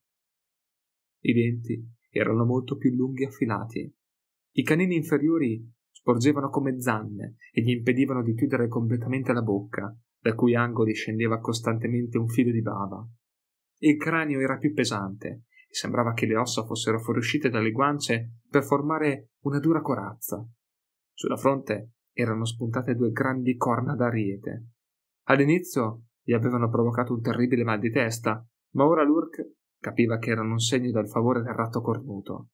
I 1.22 1.34
denti 1.34 1.84
erano 2.12 2.46
molto 2.46 2.78
più 2.78 2.94
lunghi 2.94 3.24
e 3.24 3.28
affilati. 3.28 3.96
I 4.58 4.64
canini 4.64 4.96
inferiori 4.96 5.66
sporgevano 5.92 6.50
come 6.50 6.80
zanne 6.80 7.36
e 7.52 7.62
gli 7.62 7.72
impedivano 7.72 8.22
di 8.22 8.36
chiudere 8.36 8.68
completamente 8.68 9.34
la 9.34 9.42
bocca, 9.42 9.96
da 10.20 10.34
cui 10.36 10.56
angoli 10.56 10.94
scendeva 10.94 11.40
costantemente 11.40 12.18
un 12.18 12.28
filo 12.28 12.52
di 12.52 12.62
bava. 12.62 13.08
Il 13.80 13.98
cranio 13.98 14.40
era 14.40 14.58
più 14.58 14.74
pesante 14.74 15.46
Sembrava 15.76 16.14
che 16.14 16.26
le 16.26 16.38
ossa 16.38 16.64
fossero 16.64 17.02
fuoriuscite 17.02 17.50
dalle 17.50 17.72
guance 17.72 18.38
per 18.50 18.64
formare 18.64 19.32
una 19.42 19.60
dura 19.60 19.82
corazza. 19.82 20.42
Sulla 21.12 21.36
fronte 21.36 21.96
erano 22.14 22.46
spuntate 22.46 22.96
due 22.96 23.12
grandi 23.12 23.58
corna 23.58 23.94
d'ariete. 23.94 24.68
All'inizio 25.24 26.04
gli 26.24 26.32
avevano 26.32 26.70
provocato 26.70 27.12
un 27.12 27.20
terribile 27.20 27.66
mal 27.66 27.80
di 27.80 27.92
testa, 27.92 28.42
ma 28.76 28.86
ora 28.86 29.04
Lurk 29.04 29.56
capiva 29.78 30.18
che 30.18 30.30
erano 30.30 30.54
un 30.54 30.60
segno 30.60 30.92
del 30.92 31.10
favore 31.10 31.42
del 31.42 31.54
ratto 31.54 31.82
cornuto. 31.82 32.52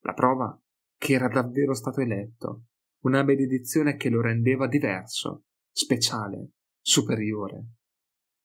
La 0.00 0.14
prova 0.14 0.58
che 1.02 1.14
era 1.14 1.26
davvero 1.26 1.74
stato 1.74 2.00
eletto, 2.00 2.66
una 3.00 3.24
benedizione 3.24 3.96
che 3.96 4.08
lo 4.08 4.20
rendeva 4.20 4.68
diverso, 4.68 5.46
speciale, 5.72 6.50
superiore. 6.80 7.70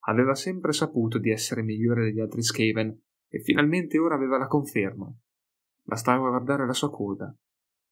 Aveva 0.07 0.33
sempre 0.33 0.73
saputo 0.73 1.19
di 1.19 1.29
essere 1.29 1.61
migliore 1.61 2.05
degli 2.05 2.19
altri 2.19 2.41
Skaven 2.41 2.99
e 3.29 3.41
finalmente 3.43 3.99
ora 3.99 4.15
aveva 4.15 4.39
la 4.39 4.47
conferma. 4.47 5.07
Bastava 5.83 6.29
guardare 6.29 6.65
la 6.65 6.73
sua 6.73 6.89
coda, 6.89 7.31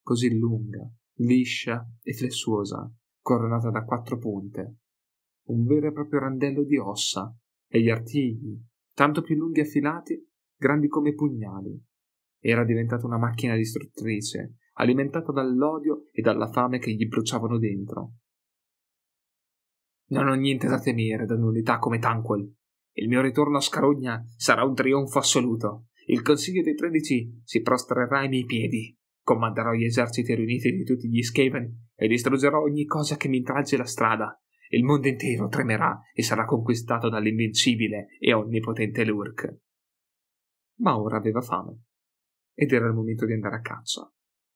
così 0.02 0.36
lunga, 0.36 0.84
liscia 1.18 1.88
e 2.02 2.12
flessuosa, 2.12 2.92
coronata 3.20 3.70
da 3.70 3.84
quattro 3.84 4.18
punte. 4.18 4.78
Un 5.44 5.64
vero 5.64 5.86
e 5.86 5.92
proprio 5.92 6.18
randello 6.18 6.64
di 6.64 6.76
ossa, 6.76 7.32
e 7.68 7.80
gli 7.80 7.88
artigli, 7.88 8.60
tanto 8.94 9.22
più 9.22 9.36
lunghi 9.36 9.60
e 9.60 9.62
affilati, 9.62 10.28
grandi 10.56 10.88
come 10.88 11.14
pugnali. 11.14 11.80
Era 12.38 12.64
diventata 12.64 13.06
una 13.06 13.18
macchina 13.18 13.56
distruttrice, 13.56 14.56
alimentata 14.74 15.32
dall'odio 15.32 16.08
e 16.12 16.22
dalla 16.22 16.50
fame 16.50 16.78
che 16.78 16.92
gli 16.92 17.06
bruciavano 17.06 17.58
dentro. 17.58 18.12
Non 20.08 20.28
ho 20.28 20.34
niente 20.34 20.68
da 20.68 20.78
temere 20.78 21.26
da 21.26 21.36
nullità 21.36 21.78
come 21.78 21.98
Tanquil, 21.98 22.54
il 22.98 23.08
mio 23.08 23.20
ritorno 23.20 23.58
a 23.58 23.60
Scarogna 23.60 24.24
sarà 24.36 24.64
un 24.64 24.74
trionfo 24.74 25.18
assoluto. 25.18 25.88
Il 26.06 26.22
Consiglio 26.22 26.62
dei 26.62 26.74
Tredici 26.74 27.42
si 27.44 27.60
prostrerà 27.60 28.20
ai 28.20 28.28
miei 28.28 28.46
piedi. 28.46 28.96
Comanderò 29.22 29.72
gli 29.72 29.84
eserciti 29.84 30.34
riuniti 30.34 30.70
di 30.70 30.82
tutti 30.82 31.08
gli 31.08 31.20
Skaven 31.20 31.90
e 31.94 32.08
distruggerò 32.08 32.58
ogni 32.62 32.86
cosa 32.86 33.16
che 33.16 33.28
mi 33.28 33.38
intralci 33.38 33.76
la 33.76 33.84
strada. 33.84 34.40
Il 34.70 34.84
mondo 34.84 35.08
intero 35.08 35.48
tremerà 35.48 36.00
e 36.14 36.22
sarà 36.22 36.46
conquistato 36.46 37.10
dall'invincibile 37.10 38.06
e 38.18 38.32
onnipotente 38.32 39.04
Lurk. 39.04 39.56
Ma 40.78 40.98
ora 40.98 41.18
aveva 41.18 41.42
fame. 41.42 41.82
Ed 42.56 42.72
era 42.72 42.86
il 42.86 42.94
momento 42.94 43.26
di 43.26 43.34
andare 43.34 43.56
a 43.56 43.60
caccia. 43.60 44.10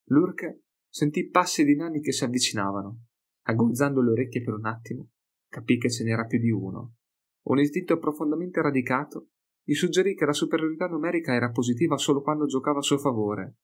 Lurk 0.09 0.63
sentì 0.89 1.29
passi 1.29 1.65
di 1.65 1.77
nani 1.77 2.01
che 2.01 2.13
si 2.13 2.25
avvicinavano. 2.25 3.05
Aguzzando 3.43 4.01
le 4.03 4.11
orecchie 4.11 4.43
per 4.43 4.55
un 4.55 4.67
attimo, 4.67 5.11
capì 5.49 5.79
che 5.79 5.91
ce 5.91 6.05
n'era 6.05 6.25
più 6.25 6.39
di 6.39 6.51
uno 6.51 6.95
un 7.43 7.59
istinto 7.59 7.99
profondamente 7.99 8.61
radicato 8.61 9.31
gli 9.63 9.75
suggerì 9.75 10.15
che 10.15 10.25
la 10.25 10.33
superiorità 10.33 10.87
numerica 10.87 11.33
era 11.33 11.51
positiva 11.51 11.97
solo 11.97 12.23
quando 12.23 12.47
giocava 12.47 12.79
a 12.79 12.83
suo 12.83 12.99
favore. 12.99 13.57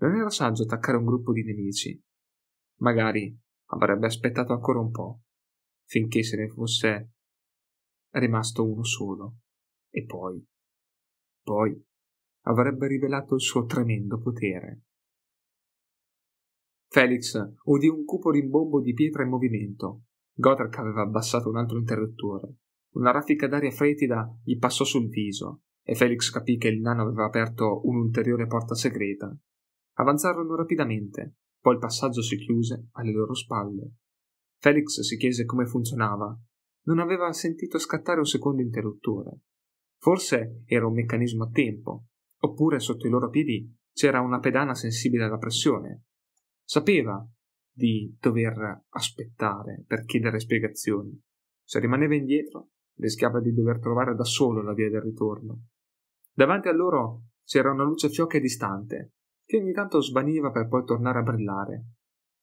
Non 0.00 0.14
era 0.14 0.30
saggio 0.30 0.62
attaccare 0.62 0.96
un 0.96 1.04
gruppo 1.04 1.32
di 1.32 1.42
nemici. 1.42 2.00
Magari 2.80 3.36
avrebbe 3.70 4.06
aspettato 4.06 4.52
ancora 4.52 4.80
un 4.80 4.90
po', 4.90 5.22
finché 5.84 6.22
se 6.22 6.36
ne 6.36 6.48
fosse 6.48 7.12
rimasto 8.10 8.68
uno 8.68 8.84
solo. 8.84 9.36
E 9.90 10.04
poi, 10.04 10.44
poi 11.42 11.86
avrebbe 12.42 12.86
rivelato 12.86 13.34
il 13.34 13.40
suo 13.40 13.64
tremendo 13.64 14.18
potere. 14.18 14.82
Felix 16.88 17.40
udì 17.64 17.88
un 17.88 18.04
cupo 18.04 18.30
rimbombo 18.30 18.80
di 18.80 18.92
pietra 18.92 19.22
in 19.22 19.30
movimento. 19.30 20.02
Godric 20.34 20.78
aveva 20.78 21.02
abbassato 21.02 21.48
un 21.48 21.56
altro 21.56 21.78
interruttore. 21.78 22.56
Una 22.94 23.10
raffica 23.10 23.46
d'aria 23.46 23.70
fretida 23.70 24.30
gli 24.44 24.58
passò 24.58 24.84
sul 24.84 25.08
viso 25.08 25.62
e 25.82 25.94
Felix 25.94 26.30
capì 26.30 26.56
che 26.58 26.68
il 26.68 26.80
nano 26.80 27.02
aveva 27.02 27.24
aperto 27.24 27.80
un'ulteriore 27.86 28.46
porta 28.46 28.74
segreta. 28.74 29.34
Avanzarono 29.94 30.54
rapidamente, 30.54 31.36
poi 31.60 31.74
il 31.74 31.80
passaggio 31.80 32.22
si 32.22 32.36
chiuse 32.36 32.88
alle 32.92 33.12
loro 33.12 33.34
spalle. 33.34 33.92
Felix 34.58 35.00
si 35.00 35.16
chiese 35.16 35.44
come 35.44 35.66
funzionava. 35.66 36.38
Non 36.84 36.98
aveva 36.98 37.32
sentito 37.32 37.78
scattare 37.78 38.18
un 38.18 38.26
secondo 38.26 38.62
interruttore. 38.62 39.40
Forse 39.98 40.62
era 40.66 40.86
un 40.86 40.94
meccanismo 40.94 41.44
a 41.44 41.50
tempo, 41.50 42.06
oppure 42.44 42.80
sotto 42.80 43.06
i 43.06 43.10
loro 43.10 43.28
piedi 43.28 43.70
c'era 43.92 44.20
una 44.20 44.38
pedana 44.38 44.74
sensibile 44.74 45.24
alla 45.24 45.38
pressione. 45.38 46.04
Sapeva 46.64 47.26
di 47.74 48.16
dover 48.20 48.84
aspettare 48.90 49.84
per 49.86 50.04
chiedere 50.04 50.40
spiegazioni. 50.40 51.18
Se 51.62 51.78
rimaneva 51.78 52.14
indietro, 52.14 52.70
rischiava 52.96 53.40
di 53.40 53.52
dover 53.52 53.78
trovare 53.78 54.14
da 54.14 54.24
solo 54.24 54.62
la 54.62 54.74
via 54.74 54.90
del 54.90 55.02
ritorno. 55.02 55.66
Davanti 56.32 56.68
a 56.68 56.72
loro 56.72 57.24
c'era 57.44 57.70
una 57.70 57.84
luce 57.84 58.08
fioca 58.08 58.38
e 58.38 58.40
distante, 58.40 59.12
che 59.44 59.58
ogni 59.58 59.72
tanto 59.72 60.00
svaniva 60.00 60.50
per 60.50 60.68
poi 60.68 60.84
tornare 60.84 61.18
a 61.18 61.22
brillare. 61.22 61.86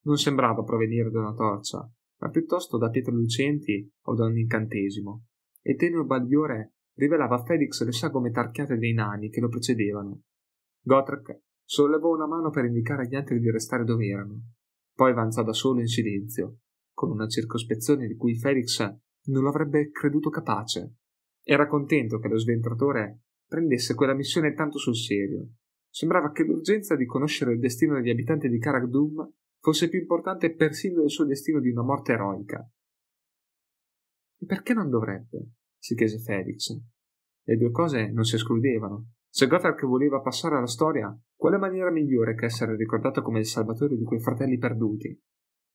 Non 0.04 0.18
sembrava 0.18 0.64
provenire 0.64 1.10
da 1.12 1.20
una 1.20 1.34
torcia, 1.34 1.90
ma 2.20 2.30
piuttosto 2.30 2.78
da 2.78 2.90
pietre 2.90 3.14
lucenti 3.14 3.90
o 4.06 4.16
da 4.16 4.26
un 4.26 4.38
incantesimo. 4.38 5.26
E 5.62 5.76
tenue 5.76 6.06
bagliore 6.06 6.76
rivelava 7.00 7.36
a 7.36 7.44
Felix 7.44 7.82
le 7.84 7.94
sagome 7.94 8.30
tarchiate 8.30 8.78
dei 8.78 8.94
nani 8.94 9.30
che 9.30 9.40
lo 9.40 9.48
precedevano. 9.48 10.24
Gotrek 10.82 11.44
sollevò 11.64 12.14
una 12.14 12.28
mano 12.28 12.50
per 12.50 12.66
indicare 12.66 13.04
agli 13.04 13.16
altri 13.16 13.40
di 13.40 13.50
restare 13.50 13.86
dove 13.86 14.06
erano. 14.06 14.42
Poi 14.94 15.12
avanzò 15.12 15.42
da 15.44 15.54
solo 15.54 15.80
in 15.80 15.88
silenzio, 15.88 16.58
con 16.94 17.10
una 17.10 17.28
circospezione 17.28 18.06
di 18.06 18.16
cui 18.16 18.38
Felix 18.38 18.80
non 18.82 19.44
lo 19.44 19.50
avrebbe 19.50 19.90
creduto 19.92 20.30
capace. 20.30 20.96
Era 21.42 21.68
contento 21.68 22.20
che 22.20 22.28
lo 22.28 22.38
sventratore 22.38 23.22
prendesse 23.48 23.96
quella 23.96 24.14
missione 24.14 24.54
tanto 24.54 24.78
sul 24.78 24.96
serio. 24.96 25.48
Sembrava 25.90 26.32
che 26.32 26.44
l'urgenza 26.44 26.96
di 26.96 27.06
conoscere 27.06 27.54
il 27.54 27.60
destino 27.60 27.96
degli 27.96 28.10
abitanti 28.10 28.50
di 28.50 28.60
Karagdum 28.60 29.28
fosse 29.60 29.88
più 29.90 30.00
importante 30.00 30.54
persino 30.54 31.00
del 31.00 31.10
suo 31.10 31.26
destino 31.26 31.60
di 31.60 31.70
una 31.70 31.84
morte 31.84 32.12
eroica. 32.12 32.70
E 34.42 34.46
perché 34.46 34.74
non 34.74 34.90
dovrebbe? 34.90 35.52
Si 35.80 35.96
chiese 35.96 36.20
Felix. 36.20 36.78
Le 37.44 37.58
due 37.58 37.72
cose 37.72 38.12
non 38.12 38.24
si 38.24 38.36
escludevano. 38.36 39.14
Se 39.28 39.48
Gotthard 39.48 39.80
voleva 39.86 40.22
passare 40.22 40.56
alla 40.56 40.68
storia, 40.68 41.18
quale 41.36 41.58
maniera 41.58 41.92
migliore 41.92 42.36
che 42.36 42.46
essere 42.46 42.76
ricordato 42.76 43.22
come 43.22 43.40
il 43.40 43.46
salvatore 43.46 43.96
di 43.96 44.04
quei 44.04 44.20
fratelli 44.20 44.58
perduti? 44.58 45.20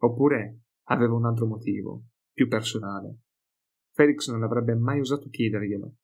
Oppure 0.02 0.60
aveva 0.88 1.14
un 1.14 1.24
altro 1.24 1.46
motivo, 1.46 2.04
più 2.32 2.48
personale. 2.48 3.20
Felix 3.92 4.30
non 4.30 4.42
avrebbe 4.42 4.74
mai 4.74 5.00
osato 5.00 5.28
chiederglielo. 5.28 5.94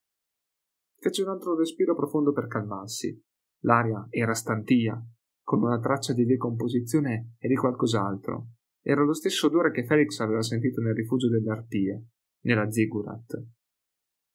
Fece 0.98 1.22
un 1.22 1.28
altro 1.28 1.56
respiro 1.56 1.94
profondo 1.94 2.32
per 2.32 2.46
calmarsi. 2.46 3.20
L'aria 3.62 4.06
era 4.10 4.32
stantia, 4.32 5.02
con 5.42 5.62
una 5.62 5.80
traccia 5.80 6.12
di 6.12 6.24
decomposizione 6.24 7.34
e 7.38 7.48
di 7.48 7.56
qualcos'altro. 7.56 8.50
Era 8.80 9.02
lo 9.02 9.12
stesso 9.12 9.48
odore 9.48 9.72
che 9.72 9.84
Felix 9.84 10.20
aveva 10.20 10.42
sentito 10.42 10.80
nel 10.80 10.94
rifugio 10.94 11.28
delle 11.28 11.50
arpie, 11.50 12.06
nella 12.44 12.70
zigurat. 12.70 13.42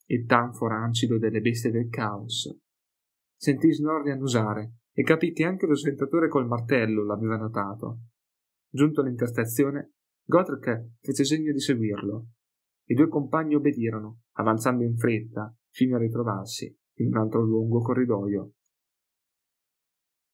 Il 0.08 0.26
tanfo 0.26 0.68
rancido 0.68 1.18
delle 1.18 1.42
bestie 1.42 1.72
del 1.72 1.90
caos. 1.90 2.56
Sentì 3.36 3.74
Snorri 3.74 4.12
annusare 4.12 4.76
e 4.92 5.04
capì 5.04 5.32
che 5.32 5.44
anche 5.44 5.66
lo 5.66 5.76
sventatore 5.76 6.30
col 6.30 6.48
martello 6.48 7.04
l'aveva 7.04 7.38
notato. 7.38 8.02
Giunto 8.70 9.02
all'interstazione, 9.02 9.94
Gotrek 10.24 10.92
fece 11.02 11.24
segno 11.24 11.52
di 11.52 11.60
seguirlo. 11.60 12.28
I 12.88 12.94
due 12.94 13.08
compagni 13.08 13.56
obbedirono, 13.56 14.22
avanzando 14.34 14.84
in 14.84 14.96
fretta, 14.96 15.54
fino 15.70 15.96
a 15.96 16.00
ritrovarsi 16.00 16.74
in 16.98 17.08
un 17.08 17.18
altro 17.18 17.44
lungo 17.44 17.82
corridoio. 17.82 18.54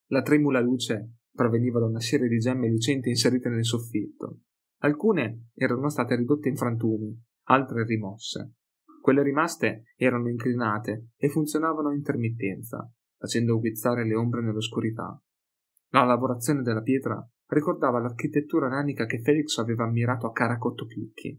La 0.07 0.21
tremula 0.21 0.59
luce 0.59 1.13
proveniva 1.31 1.79
da 1.79 1.85
una 1.85 2.01
serie 2.01 2.27
di 2.27 2.37
gemme 2.37 2.69
lucenti 2.69 3.09
inserite 3.09 3.49
nel 3.49 3.65
soffitto. 3.65 4.41
Alcune 4.79 5.49
erano 5.53 5.89
state 5.89 6.15
ridotte 6.15 6.49
in 6.49 6.57
frantumi, 6.57 7.17
altre 7.47 7.85
rimosse. 7.85 8.55
Quelle 9.01 9.23
rimaste 9.23 9.85
erano 9.95 10.29
inclinate 10.29 11.09
e 11.17 11.27
funzionavano 11.27 11.89
a 11.89 11.93
intermittenza, 11.95 12.87
facendo 13.17 13.59
guizzare 13.59 14.05
le 14.05 14.15
ombre 14.15 14.43
nell'oscurità. 14.43 15.19
La 15.89 16.03
lavorazione 16.03 16.61
della 16.61 16.83
pietra 16.83 17.27
ricordava 17.47 17.99
l'architettura 17.99 18.67
nanica 18.67 19.07
che 19.07 19.21
Felix 19.21 19.57
aveva 19.57 19.85
ammirato 19.85 20.27
a 20.27 20.31
Caracotto 20.31 20.85
Picchi. 20.85 21.37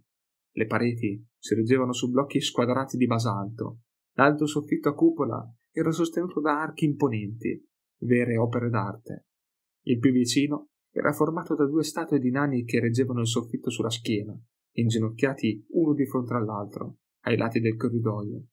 Le 0.55 0.67
pareti 0.67 1.25
si 1.39 1.55
reggevano 1.55 1.93
su 1.93 2.11
blocchi 2.11 2.41
squadrati 2.41 2.97
di 2.97 3.07
basalto. 3.07 3.83
L'alto 4.15 4.47
soffitto 4.47 4.89
a 4.89 4.95
cupola 4.95 5.49
era 5.71 5.93
sostenuto 5.93 6.41
da 6.41 6.61
archi 6.61 6.85
imponenti, 6.85 7.65
vere 8.01 8.37
opere 8.37 8.69
d'arte. 8.71 9.27
Il 9.85 10.01
più 10.01 10.11
vicino 10.11 10.71
era 10.91 11.13
formato 11.13 11.55
da 11.55 11.65
due 11.67 11.85
statue 11.85 12.19
di 12.19 12.31
nani 12.31 12.65
che 12.65 12.81
reggevano 12.81 13.21
il 13.21 13.29
soffitto 13.29 13.71
sulla 13.71 13.89
schiena, 13.89 14.37
inginocchiati 14.73 15.67
uno 15.71 15.95
di 15.95 16.07
fronte 16.07 16.35
all'altro, 16.35 16.99
ai 17.25 17.37
lati 17.37 17.61
del 17.61 17.77
corridoio. 17.77 18.47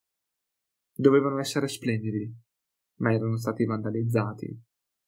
Dovevano 0.93 1.39
essere 1.39 1.67
splendidi, 1.67 2.33
ma 2.99 3.13
erano 3.13 3.37
stati 3.37 3.65
vandalizzati. 3.65 4.63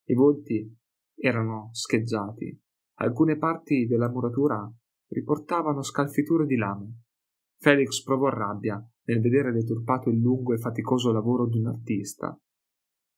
I 0.05 0.13
volti 0.13 0.77
erano 1.15 1.69
scheggiati. 1.71 2.59
Alcune 2.99 3.37
parti 3.37 3.87
della 3.87 4.09
muratura 4.09 4.71
riportavano 5.09 5.81
scalfiture 5.81 6.45
di 6.45 6.55
lame. 6.55 7.01
Felix 7.57 8.03
provò 8.03 8.29
rabbia 8.29 8.83
nel 9.05 9.21
vedere 9.21 9.51
deturpato 9.51 10.09
il 10.09 10.19
lungo 10.19 10.53
e 10.53 10.57
faticoso 10.57 11.11
lavoro 11.11 11.47
di 11.47 11.59
un 11.59 11.67
artista. 11.67 12.37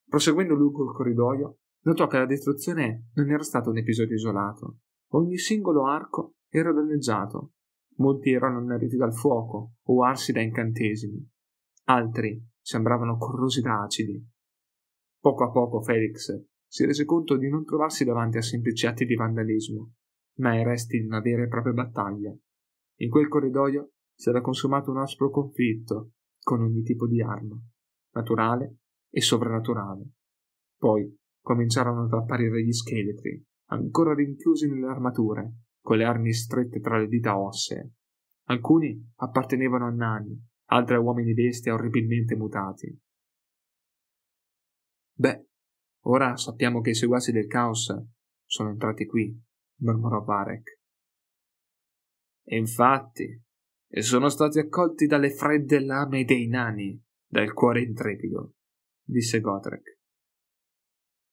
Proseguendo 0.05 0.55
lungo 0.55 0.83
il 0.83 0.95
corridoio, 0.95 1.59
notò 1.83 2.07
che 2.07 2.17
la 2.17 2.25
distruzione 2.25 3.09
non 3.13 3.29
era 3.29 3.43
stato 3.43 3.69
un 3.69 3.77
episodio 3.77 4.15
isolato. 4.15 4.79
Ogni 5.13 5.37
singolo 5.37 5.85
arco 5.85 6.35
era 6.49 6.73
danneggiato. 6.73 7.53
Molti 7.97 8.31
erano 8.31 8.57
anneriti 8.57 8.95
dal 8.95 9.13
fuoco 9.13 9.75
o 9.83 10.03
arsi 10.03 10.31
da 10.31 10.41
incantesimi. 10.41 11.29
Altri 11.85 12.43
sembravano 12.59 13.17
corrosi 13.17 13.61
da 13.61 13.83
acidi. 13.83 14.25
Poco 15.19 15.43
a 15.43 15.51
poco 15.51 15.81
Felix 15.81 16.33
si 16.65 16.85
rese 16.85 17.05
conto 17.05 17.37
di 17.37 17.49
non 17.49 17.65
trovarsi 17.65 18.03
davanti 18.03 18.37
a 18.37 18.41
semplici 18.41 18.87
atti 18.87 19.05
di 19.05 19.15
vandalismo, 19.15 19.93
ma 20.39 20.51
ai 20.51 20.63
resti 20.63 20.99
di 20.99 21.05
una 21.05 21.19
vera 21.19 21.43
e 21.43 21.47
propria 21.47 21.73
battaglia. 21.73 22.35
In 23.01 23.09
quel 23.09 23.27
corridoio 23.27 23.91
si 24.15 24.29
era 24.29 24.41
consumato 24.41 24.89
un 24.89 24.97
aspro 24.97 25.29
conflitto 25.29 26.13
con 26.41 26.61
ogni 26.61 26.81
tipo 26.81 27.07
di 27.07 27.21
arma, 27.21 27.59
naturale 28.13 28.77
e 29.09 29.21
sovrannaturale. 29.21 30.09
Poi 30.77 31.15
cominciarono 31.41 32.03
ad 32.03 32.13
apparire 32.13 32.63
gli 32.63 32.73
scheletri, 32.73 33.43
ancora 33.69 34.13
rinchiusi 34.13 34.67
nelle 34.69 34.87
armature, 34.87 35.53
con 35.83 35.97
le 35.97 36.05
armi 36.05 36.31
strette 36.33 36.79
tra 36.79 36.97
le 36.97 37.07
dita 37.07 37.37
ossee. 37.37 37.91
Alcuni 38.45 39.11
appartenevano 39.17 39.87
a 39.87 39.91
nani, 39.91 40.41
altri 40.69 40.95
a 40.95 40.99
uomini 40.99 41.33
bestia 41.33 41.73
orribilmente 41.73 42.35
mutati. 42.35 42.97
Beh, 45.15 45.47
ora 46.05 46.37
sappiamo 46.37 46.79
che 46.79 46.91
i 46.91 46.95
seguaci 46.95 47.33
del 47.33 47.47
caos 47.47 47.93
sono 48.45 48.69
entrati 48.69 49.05
qui, 49.05 49.37
mormorò 49.81 50.23
Varek. 50.23 50.79
E 52.45 52.57
infatti, 52.57 53.41
sono 54.01 54.29
stati 54.29 54.59
accolti 54.59 55.05
dalle 55.05 55.31
fredde 55.31 55.79
lame 55.81 56.23
dei 56.23 56.47
nani, 56.47 57.01
dal 57.27 57.51
cuore 57.53 57.81
intrepido, 57.81 58.55
disse 59.03 59.41
Gotrek. 59.41 59.99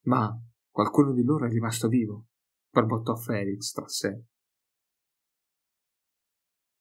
Ma 0.07 0.37
qualcuno 0.69 1.13
di 1.13 1.23
loro 1.23 1.47
è 1.47 1.49
rimasto 1.49 1.89
vivo, 1.89 2.27
borbottò 2.71 3.15
Felix 3.17 3.73
tra 3.73 3.87
sé. 3.87 4.25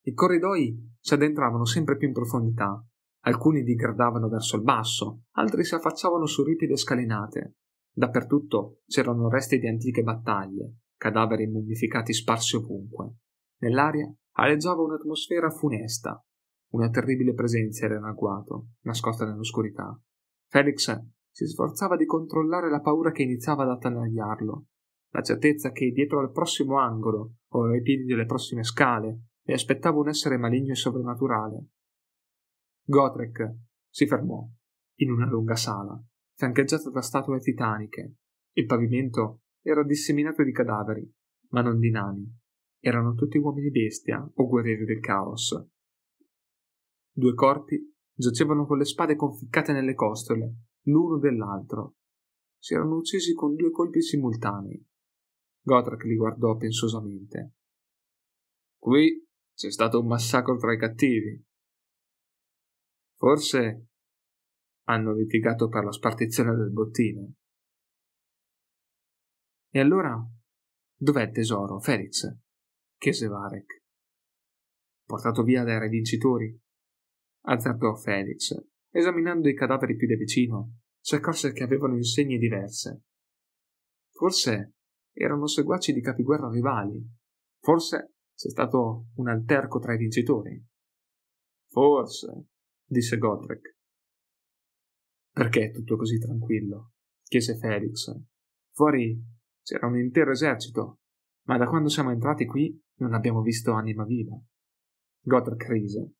I 0.01 0.13
corridoi 0.13 0.95
si 0.99 1.13
addentravano 1.13 1.65
sempre 1.65 1.97
più 1.97 2.07
in 2.07 2.13
profondità. 2.13 2.83
Alcuni 3.23 3.63
digradavano 3.63 4.29
verso 4.29 4.55
il 4.55 4.63
basso, 4.63 5.23
altri 5.31 5.65
si 5.65 5.75
affacciavano 5.75 6.25
su 6.25 6.43
ripide 6.43 6.77
scalinate. 6.77 7.55
Dappertutto 7.91 8.79
c'erano 8.85 9.27
resti 9.27 9.59
di 9.59 9.67
antiche 9.67 10.03
battaglie, 10.03 10.75
cadaveri 10.95 11.47
mummificati 11.47 12.13
sparsi 12.13 12.55
ovunque. 12.55 13.15
Nell'aria 13.59 14.09
aleggiava 14.37 14.81
un'atmosfera 14.81 15.49
funesta. 15.49 16.23
Una 16.71 16.89
terribile 16.89 17.33
presenza 17.33 17.85
era 17.85 17.97
in 17.97 18.03
agguato, 18.03 18.69
nascosta 18.83 19.25
nell'oscurità. 19.25 19.99
Felix 20.47 20.97
si 21.29 21.45
sforzava 21.45 21.97
di 21.97 22.05
controllare 22.05 22.69
la 22.69 22.79
paura 22.79 23.11
che 23.11 23.23
iniziava 23.23 23.63
ad 23.63 23.69
attanagliarlo, 23.69 24.65
la 25.11 25.21
certezza 25.21 25.71
che 25.71 25.91
dietro 25.91 26.19
al 26.19 26.31
prossimo 26.31 26.79
angolo 26.79 27.33
o 27.49 27.65
ai 27.65 27.81
piedi 27.81 28.05
delle 28.05 28.25
prossime 28.25 28.63
scale 28.63 29.23
le 29.41 29.53
aspettava 29.53 29.99
un 29.99 30.09
essere 30.09 30.37
maligno 30.37 30.71
e 30.71 30.75
sovrannaturale. 30.75 31.65
Gotrek 32.83 33.55
si 33.89 34.07
fermò 34.07 34.47
in 34.95 35.11
una 35.11 35.25
lunga 35.25 35.55
sala, 35.55 36.01
fiancheggiata 36.35 36.89
da 36.89 37.01
statue 37.01 37.39
titaniche. 37.39 38.15
Il 38.53 38.65
pavimento 38.65 39.41
era 39.61 39.83
disseminato 39.83 40.43
di 40.43 40.51
cadaveri, 40.51 41.13
ma 41.49 41.61
non 41.61 41.79
di 41.79 41.89
nani. 41.89 42.37
Erano 42.79 43.13
tutti 43.13 43.37
uomini 43.37 43.71
bestia 43.71 44.27
o 44.33 44.47
guerrieri 44.47 44.85
del 44.85 44.99
caos. 44.99 45.55
Due 47.11 47.33
corpi 47.33 47.93
giacevano 48.13 48.65
con 48.65 48.77
le 48.77 48.85
spade 48.85 49.15
conficcate 49.15 49.73
nelle 49.73 49.93
costole, 49.93 50.55
l'uno 50.83 51.17
dell'altro. 51.17 51.95
Si 52.57 52.73
erano 52.73 52.97
uccisi 52.97 53.33
con 53.33 53.55
due 53.55 53.71
colpi 53.71 54.01
simultanei. 54.01 54.85
Gotrek 55.61 56.03
li 56.03 56.15
guardò 56.15 56.55
pensosamente. 56.55 57.53
Qui 58.77 59.28
c'è 59.59 59.69
stato 59.69 59.99
un 59.99 60.07
massacro 60.07 60.55
tra 60.55 60.71
i 60.71 60.77
cattivi. 60.77 61.45
Forse 63.17 63.87
hanno 64.87 65.13
litigato 65.13 65.67
per 65.67 65.83
la 65.83 65.91
spartizione 65.91 66.55
del 66.55 66.71
bottino. 66.71 67.33
E 69.71 69.79
allora 69.81 70.17
Dov'è 71.01 71.23
il 71.23 71.31
tesoro, 71.31 71.79
Felix? 71.79 72.25
chiese 72.97 73.27
Varek. 73.27 73.83
Portato 75.05 75.43
via 75.43 75.63
dai 75.63 75.77
re 75.77 75.89
vincitori? 75.89 76.57
azzardò 77.47 77.95
Felix. 77.95 78.53
Esaminando 78.89 79.49
i 79.49 79.55
cadaveri 79.55 79.97
più 79.97 80.07
da 80.07 80.15
vicino, 80.15 80.79
si 80.99 81.15
accorse 81.15 81.51
che 81.51 81.63
avevano 81.63 81.95
insegne 81.95 82.37
diverse. 82.37 83.03
Forse 84.11 84.75
erano 85.13 85.47
seguaci 85.47 85.91
di 85.91 86.01
capiguerra 86.01 86.49
rivali. 86.49 87.01
Forse 87.61 88.18
c'è 88.39 88.49
stato 88.49 89.07
un 89.15 89.27
alterco 89.27 89.79
tra 89.79 89.93
i 89.93 89.97
vincitori. 89.97 90.65
Forse, 91.67 92.45
disse 92.85 93.17
Godric. 93.17 93.75
Perché 95.29 95.65
è 95.65 95.71
tutto 95.71 95.97
così 95.97 96.17
tranquillo? 96.19 96.93
chiese 97.23 97.57
Felix. 97.57 98.17
Fuori 98.71 99.21
c'era 99.61 99.87
un 99.87 99.97
intero 99.97 100.31
esercito, 100.31 101.01
ma 101.47 101.57
da 101.57 101.67
quando 101.67 101.89
siamo 101.89 102.11
entrati 102.11 102.45
qui 102.45 102.81
non 102.99 103.13
abbiamo 103.13 103.41
visto 103.41 103.73
anima 103.73 104.05
viva. 104.05 104.41
Godric 105.21 105.67
rise. 105.67 106.13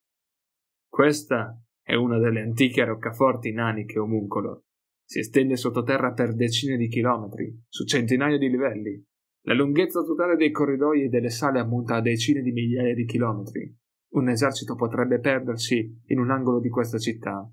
Questa 0.90 1.58
è 1.82 1.96
una 1.96 2.20
delle 2.20 2.42
antiche 2.42 2.84
roccaforti 2.84 3.54
naniche 3.54 3.98
omuncolo. 3.98 4.66
Si 5.06 5.20
estende 5.20 5.56
sottoterra 5.56 6.12
per 6.12 6.36
decine 6.36 6.76
di 6.76 6.90
chilometri, 6.90 7.64
su 7.70 7.86
centinaia 7.86 8.38
di 8.38 8.50
livelli. 8.50 9.08
La 9.50 9.56
lunghezza 9.56 10.04
totale 10.04 10.36
dei 10.36 10.52
corridoi 10.52 11.06
e 11.06 11.10
delle 11.10 11.32
sale 11.32 11.58
ammonta 11.58 11.96
a 11.96 12.02
decine 12.02 12.44
di 12.44 12.52
migliaia 12.52 12.94
di 12.94 13.06
chilometri. 13.06 13.76
Un 14.10 14.30
esercito 14.30 14.76
potrebbe 14.76 15.20
perdersi 15.20 16.02
in 16.06 16.20
un 16.20 16.30
angolo 16.30 16.60
di 16.60 16.70
questa 16.70 17.00
città. 17.00 17.52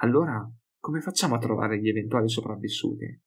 Allora, 0.00 0.44
come 0.80 1.00
facciamo 1.00 1.36
a 1.36 1.38
trovare 1.38 1.80
gli 1.80 1.88
eventuali 1.88 2.28
sopravvissuti? 2.28 3.22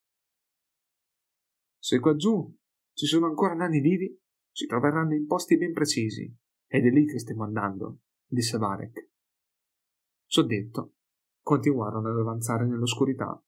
Se 1.78 1.98
qua 2.00 2.14
giù 2.16 2.54
ci 2.92 3.06
sono 3.06 3.24
ancora 3.24 3.54
nani 3.54 3.80
vivi, 3.80 4.14
ci 4.52 4.66
troveranno 4.66 5.14
in 5.14 5.24
posti 5.24 5.56
ben 5.56 5.72
precisi, 5.72 6.30
ed 6.66 6.84
è 6.84 6.90
lì 6.90 7.06
che 7.06 7.18
stiamo 7.18 7.44
andando, 7.44 8.00
disse 8.26 8.58
Varek. 8.58 9.10
Soddetto, 10.26 10.96
continuarono 11.40 12.10
ad 12.10 12.18
avanzare 12.18 12.66
nell'oscurità. 12.66 13.42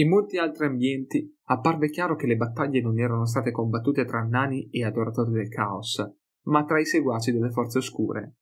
In 0.00 0.08
molti 0.08 0.38
altri 0.38 0.66
ambienti 0.66 1.38
apparve 1.44 1.90
chiaro 1.90 2.16
che 2.16 2.26
le 2.26 2.36
battaglie 2.36 2.80
non 2.80 2.98
erano 2.98 3.26
state 3.26 3.50
combattute 3.50 4.04
tra 4.04 4.22
nani 4.22 4.68
e 4.70 4.84
adoratori 4.84 5.32
del 5.32 5.48
caos, 5.48 6.02
ma 6.46 6.64
tra 6.64 6.80
i 6.80 6.86
seguaci 6.86 7.32
delle 7.32 7.50
forze 7.50 7.78
oscure, 7.78 8.36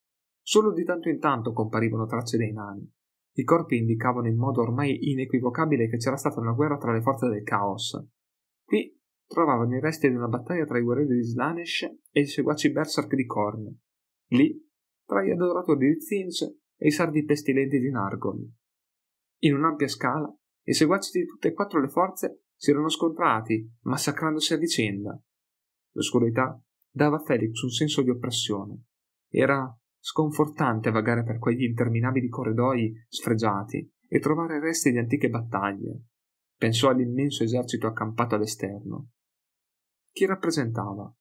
Solo 0.49 0.73
di 0.73 0.83
tanto 0.83 1.11
in 1.11 1.19
tanto 1.19 1.53
comparivano 1.53 2.07
tracce 2.07 2.39
dei 2.39 2.53
nani. 2.53 2.91
I 3.33 3.45
corpi 3.45 3.77
indicavano 3.77 4.29
in 4.29 4.39
modo 4.39 4.63
ormai 4.63 5.11
inequivocabile 5.11 5.91
che 5.91 5.99
c'era 5.99 6.17
stata 6.17 6.41
una 6.41 6.55
guerra 6.55 6.79
tra 6.79 6.91
le 6.91 7.03
forze 7.03 7.29
del 7.29 7.43
caos. 7.43 8.03
Qui 8.65 8.99
trovavano 9.27 9.77
i 9.77 9.81
resti 9.81 10.09
di 10.09 10.15
una 10.15 10.27
battaglia 10.27 10.65
tra 10.65 10.79
i 10.79 10.83
guerrieri 10.83 11.17
di 11.17 11.23
Slanesh 11.23 11.83
e 12.11 12.21
i 12.21 12.25
seguaci 12.25 12.73
berserk 12.73 13.15
di 13.15 13.27
Korn. 13.27 13.79
Lì, 14.29 14.59
tra 15.05 15.23
gli 15.23 15.33
adoratori 15.33 15.93
di 15.93 16.01
Zinch 16.01 16.41
e 16.79 16.87
i 16.87 16.93
sardi 16.93 17.27
pestilenti 17.27 17.79
di 17.79 17.91
Nargol. 17.91 18.51
In 19.41 19.55
un'ampia 19.55 19.87
scala, 19.87 20.35
i 20.69 20.75
seguaci 20.75 21.19
di 21.19 21.27
tutte 21.27 21.49
e 21.49 21.53
quattro 21.53 21.81
le 21.81 21.89
forze 21.89 22.45
si 22.55 22.71
erano 22.71 22.89
scontrati, 22.89 23.69
massacrandosi 23.83 24.53
a 24.53 24.57
vicenda. 24.57 25.21
L'oscurità 25.93 26.61
dava 26.91 27.17
a 27.17 27.23
Felix 27.25 27.61
un 27.63 27.71
senso 27.71 28.03
di 28.03 28.11
oppressione. 28.11 28.85
Era 29.29 29.73
Sconfortante 30.01 30.91
vagare 30.91 31.25
per 31.25 31.39
quegli 31.39 31.65
interminabili 31.65 32.29
corridoi 32.29 32.95
sfregiati 33.09 33.93
e 34.07 34.21
trovare 34.21 34.61
resti 34.61 34.91
di 34.91 34.99
antiche 34.99 35.29
battaglie. 35.29 36.05
Pensò 36.57 36.89
all'immenso 36.89 37.43
esercito 37.43 37.87
accampato 37.87 38.35
all'esterno. 38.35 39.11
Chi 40.11 40.25
rappresentava? 40.25 41.13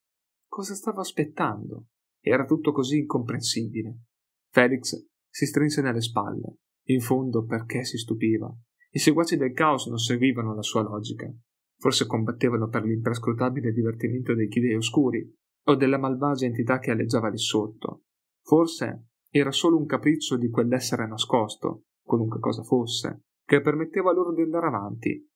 Cosa 0.48 0.74
stava 0.74 1.02
aspettando? 1.02 1.88
Era 2.22 2.46
tutto 2.46 2.72
così 2.72 3.00
incomprensibile. 3.00 4.04
Felix 4.52 5.06
si 5.28 5.46
strinse 5.46 5.82
nelle 5.82 6.02
spalle. 6.02 6.58
In 6.90 7.02
fondo, 7.02 7.46
perché 7.46 7.84
si 7.84 7.98
stupiva? 7.98 8.50
I 8.90 9.00
seguaci 9.00 9.36
del 9.36 9.54
caos 9.54 9.88
non 9.88 9.98
seguivano 9.98 10.56
la 10.56 10.62
sua 10.62 10.82
logica. 10.82 11.32
Forse 11.80 12.06
combattevano 12.06 12.70
per 12.70 12.84
l'imprescrutabile 12.84 13.72
divertimento 13.72 14.34
dei 14.34 14.48
chidei 14.48 14.76
oscuri 14.76 15.32
o 15.66 15.76
della 15.76 15.98
malvagia 15.98 16.46
entità 16.46 16.80
che 16.80 16.92
alleggiava 16.92 17.30
lì 17.30 17.38
sotto. 17.38 18.06
Forse 18.42 19.10
era 19.30 19.52
solo 19.52 19.78
un 19.78 19.86
capriccio 19.86 20.38
di 20.38 20.50
quell'essere 20.50 21.08
nascosto, 21.08 21.84
qualunque 22.02 22.40
cosa 22.40 22.64
fosse, 22.64 23.26
che 23.46 23.62
permetteva 23.62 24.14
loro 24.14 24.34
di 24.34 24.42
andare 24.42 24.68
avanti. 24.68 25.30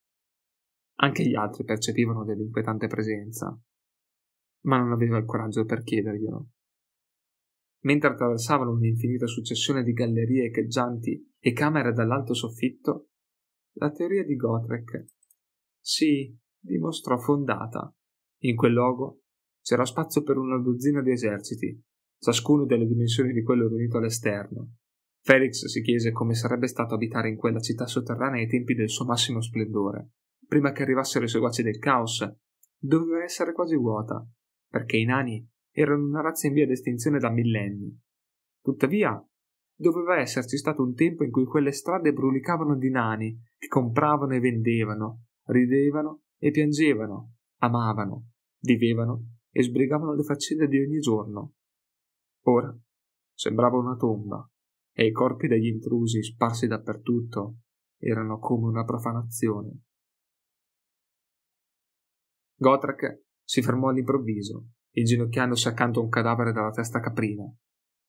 Anche 1.01 1.23
gli 1.23 1.35
altri 1.35 1.63
percepivano 1.63 2.23
dell'inquietante 2.23 2.87
presenza, 2.87 3.59
ma 4.63 4.77
non 4.77 4.91
aveva 4.91 5.17
il 5.17 5.25
coraggio 5.25 5.65
per 5.65 5.83
chiederglielo. 5.83 6.49
Mentre 7.83 8.09
attraversavano 8.09 8.71
un'infinita 8.71 9.25
successione 9.25 9.83
di 9.83 9.93
gallerie 9.93 10.45
echeggianti 10.45 11.35
e 11.39 11.51
camere 11.51 11.93
dall'alto 11.93 12.33
soffitto, 12.33 13.09
la 13.73 13.91
teoria 13.91 14.23
di 14.23 14.35
Gotrek 14.35 15.05
si 15.79 16.35
dimostrò 16.59 17.17
fondata. 17.17 17.93
In 18.43 18.55
quel 18.55 18.73
luogo 18.73 19.21
c'era 19.61 19.85
spazio 19.85 20.23
per 20.23 20.37
una 20.37 20.59
dozzina 20.59 21.01
di 21.01 21.11
eserciti, 21.11 21.81
ciascuno 22.19 22.65
delle 22.65 22.87
dimensioni 22.87 23.33
di 23.33 23.43
quello 23.43 23.67
riunito 23.67 23.97
all'esterno. 23.97 24.75
Felix 25.23 25.65
si 25.65 25.81
chiese 25.81 26.11
come 26.11 26.33
sarebbe 26.33 26.67
stato 26.67 26.95
abitare 26.95 27.29
in 27.29 27.37
quella 27.37 27.59
città 27.59 27.85
sotterranea 27.85 28.41
ai 28.41 28.47
tempi 28.47 28.73
del 28.73 28.89
suo 28.89 29.05
massimo 29.05 29.41
splendore, 29.41 30.13
prima 30.47 30.71
che 30.71 30.81
arrivassero 30.81 31.25
i 31.25 31.29
seguaci 31.29 31.61
del 31.61 31.77
caos. 31.77 32.27
Doveva 32.77 33.23
essere 33.23 33.53
quasi 33.53 33.75
vuota, 33.75 34.27
perché 34.67 34.97
i 34.97 35.05
nani 35.05 35.47
erano 35.71 36.05
una 36.05 36.21
razza 36.21 36.47
in 36.47 36.53
via 36.53 36.65
d'estinzione 36.65 37.19
da 37.19 37.29
millenni. 37.29 37.95
Tuttavia, 38.59 39.23
doveva 39.81 40.17
esserci 40.17 40.57
stato 40.57 40.81
un 40.81 40.93
tempo 40.93 41.23
in 41.23 41.31
cui 41.31 41.43
quelle 41.43 41.73
strade 41.73 42.13
brulicavano 42.13 42.77
di 42.77 42.89
nani 42.89 43.37
che 43.57 43.67
compravano 43.67 44.33
e 44.33 44.39
vendevano, 44.39 45.25
ridevano 45.47 46.21
e 46.37 46.51
piangevano, 46.51 47.33
amavano, 47.57 48.29
vivevano 48.61 49.39
e 49.49 49.63
sbrigavano 49.63 50.13
le 50.13 50.23
faccende 50.23 50.67
di 50.67 50.79
ogni 50.79 50.99
giorno. 50.99 51.55
Ora 52.45 52.73
sembrava 53.33 53.77
una 53.77 53.97
tomba 53.97 54.49
e 54.93 55.05
i 55.05 55.11
corpi 55.11 55.47
degli 55.47 55.67
intrusi 55.67 56.23
sparsi 56.23 56.67
dappertutto 56.67 57.57
erano 57.97 58.39
come 58.39 58.67
una 58.67 58.83
profanazione. 58.83 59.81
Gotrak 62.55 63.23
si 63.43 63.61
fermò 63.61 63.89
all'improvviso, 63.89 64.69
inginocchiandosi 64.91 65.67
accanto 65.67 65.99
a 65.99 66.03
un 66.03 66.09
cadavere 66.09 66.51
dalla 66.51 66.71
testa 66.71 66.99
caprina. 66.99 67.43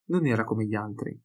Non 0.08 0.26
era 0.26 0.44
come 0.44 0.66
gli 0.66 0.74
altri, 0.74 1.18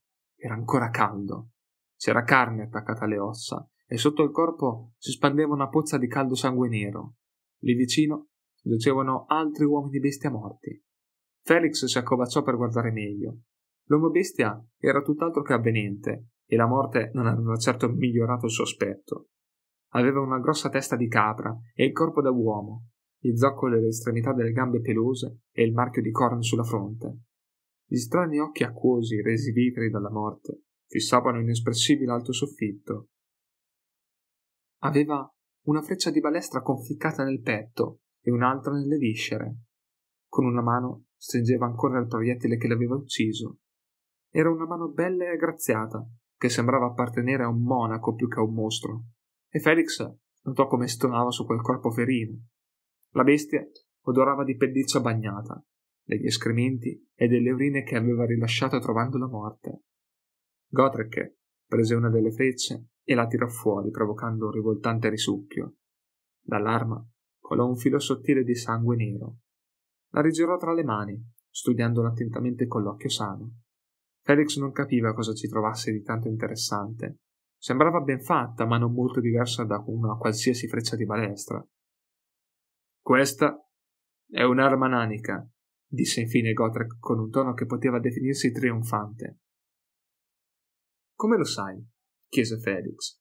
era 0.47 0.55
ancora 0.55 0.89
caldo. 0.89 1.49
C'era 1.97 2.23
carne 2.23 2.63
attaccata 2.63 3.03
alle 3.03 3.19
ossa 3.19 3.69
e 3.86 3.97
sotto 3.97 4.23
il 4.23 4.31
corpo 4.31 4.93
si 4.97 5.12
spandeva 5.12 5.53
una 5.53 5.67
pozza 5.67 5.97
di 5.97 6.07
caldo 6.07 6.36
sangue 6.36 6.69
nero. 6.69 7.15
Lì 7.60 7.73
vicino 7.73 8.29
giacevano 8.62 9.25
altri 9.27 9.65
uomini 9.65 9.99
bestia 9.99 10.31
morti. 10.31 10.81
Felix 11.43 11.86
si 11.86 11.97
accovacciò 11.97 12.43
per 12.43 12.55
guardare 12.55 12.91
meglio. 12.91 13.39
L'uomo 13.86 14.10
bestia 14.10 14.62
era 14.77 15.01
tutt'altro 15.01 15.41
che 15.41 15.53
avvenente, 15.53 16.27
e 16.45 16.55
la 16.55 16.67
morte 16.67 17.12
non 17.13 17.25
aveva 17.25 17.55
certo 17.55 17.89
migliorato 17.89 18.45
il 18.45 18.51
suo 18.51 18.63
aspetto. 18.63 19.29
Aveva 19.91 20.19
una 20.19 20.39
grossa 20.39 20.69
testa 20.69 20.97
di 20.97 21.07
capra 21.07 21.57
e 21.73 21.86
il 21.86 21.93
corpo 21.93 22.21
da 22.21 22.31
uomo, 22.31 22.88
gli 23.17 23.36
zoccoli 23.36 23.77
alle 23.77 23.88
estremità 23.88 24.33
delle 24.33 24.51
gambe 24.51 24.81
pelose 24.81 25.39
e 25.51 25.63
il 25.63 25.73
marchio 25.73 26.01
di 26.01 26.12
corno 26.12 26.41
sulla 26.41 26.63
fronte. 26.63 27.19
Gli 27.89 27.97
strani 27.97 28.39
occhi 28.39 28.63
acquosi, 28.63 29.21
resi 29.21 29.52
vitri 29.52 29.89
dalla 29.89 30.12
morte, 30.12 30.63
fissavano 30.88 31.39
inespressibile 31.39 32.12
alto 32.12 32.34
soffitto. 32.34 33.12
Aveva 34.80 35.26
una 35.67 35.82
freccia 35.82 36.12
di 36.12 36.19
balestra 36.19 36.62
conficcata 36.62 37.23
nel 37.23 37.41
petto 37.41 38.02
e 38.21 38.30
un'altra 38.32 38.73
nelle 38.73 38.97
viscere. 38.97 39.60
Con 40.28 40.45
una 40.45 40.62
mano 40.62 41.06
stringeva 41.15 41.65
ancora 41.65 41.97
il 42.00 42.08
proiettile 42.08 42.58
che 42.58 42.67
l'aveva 42.67 42.95
ucciso. 42.95 43.60
Era 44.30 44.52
una 44.52 44.65
mano 44.65 44.89
bella 44.89 45.23
e 45.23 45.30
aggraziata, 45.30 46.06
che 46.36 46.50
sembrava 46.50 46.88
appartenere 46.88 47.43
a 47.43 47.50
un 47.50 47.62
monaco 47.62 48.13
più 48.13 48.28
che 48.28 48.39
a 48.39 48.43
un 48.43 48.54
mostro, 48.54 49.06
e 49.50 49.60
Felix 49.60 50.06
notò 50.43 50.67
come 50.67 50.88
stonava 50.88 51.32
su 51.32 51.45
quel 51.45 51.62
corpo 51.62 51.89
ferino. 51.89 52.38
La 53.12 53.23
bestia 53.23 53.65
odorava 54.02 54.43
di 54.43 54.58
pelliccia 54.58 55.00
bagnata, 55.00 55.63
degli 56.07 56.25
escrementi 56.25 57.11
e 57.13 57.27
delle 57.27 57.51
urine 57.51 57.83
che 57.83 57.97
aveva 57.97 58.25
rilasciato 58.25 58.79
trovando 58.79 59.17
la 59.17 59.27
morte. 59.27 59.83
Gotrek 60.69 61.35
prese 61.65 61.95
una 61.95 62.09
delle 62.09 62.31
frecce 62.31 62.91
e 63.03 63.13
la 63.13 63.27
tirò 63.27 63.47
fuori, 63.47 63.91
provocando 63.91 64.45
un 64.45 64.51
rivoltante 64.51 65.09
risucchio. 65.09 65.75
Dall'arma 66.41 67.05
colò 67.39 67.67
un 67.67 67.75
filo 67.75 67.99
sottile 67.99 68.43
di 68.43 68.55
sangue 68.55 68.95
nero 68.95 69.39
la 70.11 70.21
rigirò 70.21 70.57
tra 70.57 70.73
le 70.73 70.83
mani, 70.83 71.21
studiandola 71.49 72.09
attentamente 72.09 72.65
con 72.67 72.81
l'occhio 72.81 73.09
sano. 73.09 73.61
Felix 74.21 74.57
non 74.57 74.71
capiva 74.71 75.13
cosa 75.13 75.33
ci 75.33 75.47
trovasse 75.47 75.91
di 75.91 76.01
tanto 76.01 76.27
interessante. 76.27 77.17
sembrava 77.59 78.01
ben 78.01 78.21
fatta, 78.21 78.65
ma 78.65 78.77
non 78.77 78.93
molto 78.93 79.19
diversa 79.19 79.63
da 79.63 79.83
una 79.87 80.15
qualsiasi 80.15 80.67
freccia 80.67 80.95
di 80.95 81.05
balestra. 81.05 81.65
Questa 83.01 83.59
è 84.29 84.43
un'arma 84.43 84.87
nanica, 84.87 85.47
disse 85.88 86.21
infine 86.21 86.54
Gotrek 86.54 86.97
con 87.00 87.19
un 87.19 87.30
tono 87.30 87.54
che 87.54 87.65
poteva 87.65 88.00
definirsi 88.00 88.52
trionfante. 88.52 89.39
Come 91.15 91.38
lo 91.38 91.45
sai? 91.45 91.84
chiese 92.28 92.60
Felix. 92.60 93.19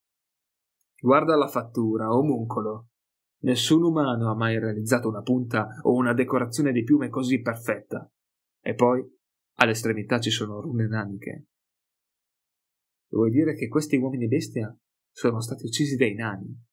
Guarda 1.00 1.36
la 1.36 1.48
fattura, 1.48 2.12
omuncolo. 2.12 2.88
Nessun 3.42 3.82
umano 3.82 4.30
ha 4.30 4.34
mai 4.34 4.58
realizzato 4.58 5.08
una 5.08 5.22
punta 5.22 5.68
o 5.82 5.94
una 5.94 6.12
decorazione 6.12 6.72
di 6.72 6.82
piume 6.82 7.08
così 7.08 7.40
perfetta. 7.40 8.10
E 8.60 8.74
poi, 8.74 9.04
all'estremità 9.58 10.18
ci 10.18 10.30
sono 10.30 10.60
rune 10.60 10.88
naniche. 10.88 11.46
Vuoi 13.08 13.30
dire 13.30 13.54
che 13.54 13.68
questi 13.68 13.96
uomini 13.96 14.26
bestia 14.26 14.76
sono 15.10 15.40
stati 15.40 15.64
uccisi 15.64 15.96
dai 15.96 16.14
nani? 16.14 16.64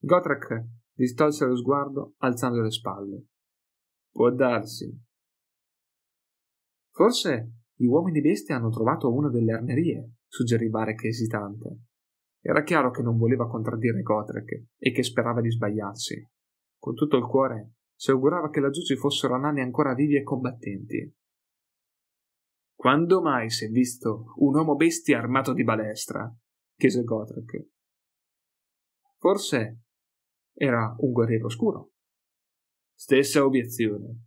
Gotrek 0.00 0.66
distolse 0.92 1.46
lo 1.46 1.56
sguardo 1.56 2.14
alzando 2.18 2.60
le 2.60 2.70
spalle. 2.70 3.26
Può 4.10 4.30
darsi. 4.30 5.06
Forse 6.90 7.52
gli 7.74 7.86
uomini 7.86 8.20
bestia 8.20 8.56
hanno 8.56 8.70
trovato 8.70 9.12
una 9.12 9.30
delle 9.30 9.52
armerie, 9.52 10.14
suggerì 10.26 10.68
Varek 10.68 11.04
esitante. 11.04 11.82
Era 12.40 12.62
chiaro 12.62 12.90
che 12.90 13.02
non 13.02 13.16
voleva 13.16 13.46
contraddire 13.46 14.02
Gotrek 14.02 14.64
e 14.76 14.90
che 14.90 15.02
sperava 15.02 15.40
di 15.40 15.50
sbagliarsi. 15.50 16.28
Con 16.78 16.94
tutto 16.94 17.16
il 17.16 17.24
cuore 17.24 17.74
si 17.94 18.10
augurava 18.10 18.50
che 18.50 18.60
laggiù 18.60 18.82
ci 18.82 18.96
fossero 18.96 19.38
nani 19.38 19.60
ancora 19.60 19.94
vivi 19.94 20.16
e 20.16 20.22
combattenti. 20.22 21.16
Quando 22.74 23.20
mai 23.20 23.50
si 23.50 23.64
è 23.64 23.68
visto 23.68 24.34
un 24.36 24.54
uomo 24.54 24.76
bestia 24.76 25.18
armato 25.18 25.52
di 25.52 25.64
balestra? 25.64 26.32
chiese 26.76 27.02
Gotrek. 27.02 27.66
Forse 29.18 29.80
era 30.54 30.94
un 30.98 31.10
guerriero 31.10 31.46
oscuro. 31.46 31.90
Stessa 33.00 33.44
obiezione. 33.44 34.24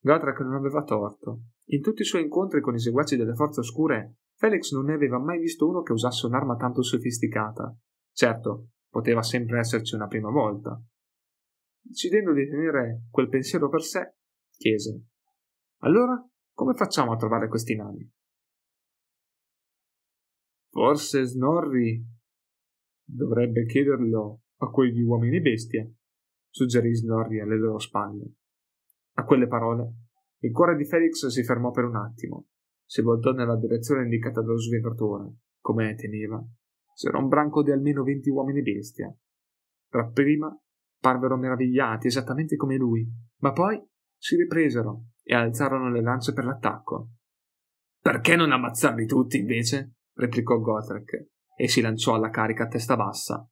Gotrek 0.00 0.40
non 0.40 0.54
aveva 0.54 0.82
torto. 0.82 1.42
In 1.66 1.82
tutti 1.82 2.00
i 2.00 2.06
suoi 2.06 2.22
incontri 2.22 2.62
con 2.62 2.74
i 2.74 2.80
seguaci 2.80 3.16
delle 3.16 3.34
forze 3.34 3.60
oscure, 3.60 4.16
Felix 4.34 4.72
non 4.72 4.86
ne 4.86 4.94
aveva 4.94 5.18
mai 5.18 5.38
visto 5.38 5.68
uno 5.68 5.82
che 5.82 5.92
usasse 5.92 6.24
un'arma 6.24 6.56
tanto 6.56 6.82
sofisticata. 6.82 7.76
Certo, 8.10 8.70
poteva 8.88 9.22
sempre 9.22 9.58
esserci 9.58 9.94
una 9.94 10.06
prima 10.06 10.30
volta. 10.30 10.82
Decidendo 11.82 12.32
di 12.32 12.48
tenere 12.48 13.02
quel 13.10 13.28
pensiero 13.28 13.68
per 13.68 13.82
sé, 13.82 14.14
chiese: 14.56 15.08
Allora 15.80 16.26
come 16.54 16.72
facciamo 16.72 17.12
a 17.12 17.16
trovare 17.16 17.46
questi 17.48 17.76
nani? 17.76 18.10
Forse 20.70 21.26
Snorri 21.26 22.02
dovrebbe 23.04 23.66
chiederlo 23.66 24.44
a 24.60 24.70
quegli 24.70 25.02
uomini 25.02 25.42
bestia, 25.42 25.86
suggerì 26.52 26.94
Snorri 26.94 27.40
alle 27.40 27.56
loro 27.56 27.78
spalle. 27.78 28.34
A 29.14 29.24
quelle 29.24 29.48
parole, 29.48 29.94
il 30.40 30.52
cuore 30.52 30.76
di 30.76 30.84
Felix 30.84 31.26
si 31.26 31.42
fermò 31.42 31.70
per 31.70 31.84
un 31.84 31.96
attimo, 31.96 32.48
si 32.84 33.00
voltò 33.00 33.32
nella 33.32 33.56
direzione 33.56 34.02
indicata 34.02 34.42
dallo 34.42 34.58
svenatore, 34.58 35.36
come 35.60 35.94
temeva. 35.94 36.44
C'era 36.94 37.18
un 37.18 37.28
branco 37.28 37.62
di 37.62 37.70
almeno 37.70 38.02
venti 38.04 38.28
uomini 38.28 38.60
bestia. 38.60 39.12
Dapprima 39.88 40.54
parvero 41.00 41.36
meravigliati, 41.36 42.06
esattamente 42.06 42.56
come 42.56 42.76
lui, 42.76 43.10
ma 43.38 43.52
poi 43.52 43.82
si 44.16 44.36
ripresero 44.36 45.06
e 45.22 45.34
alzarono 45.34 45.90
le 45.90 46.02
lance 46.02 46.32
per 46.32 46.44
l'attacco. 46.44 47.12
Perché 48.00 48.36
non 48.36 48.52
ammazzarli 48.52 49.06
tutti, 49.06 49.38
invece? 49.38 49.94
replicò 50.14 50.58
Gotrek 50.58 51.28
e 51.56 51.68
si 51.68 51.80
lanciò 51.80 52.14
alla 52.14 52.30
carica 52.30 52.64
a 52.64 52.68
testa 52.68 52.96
bassa. 52.96 53.48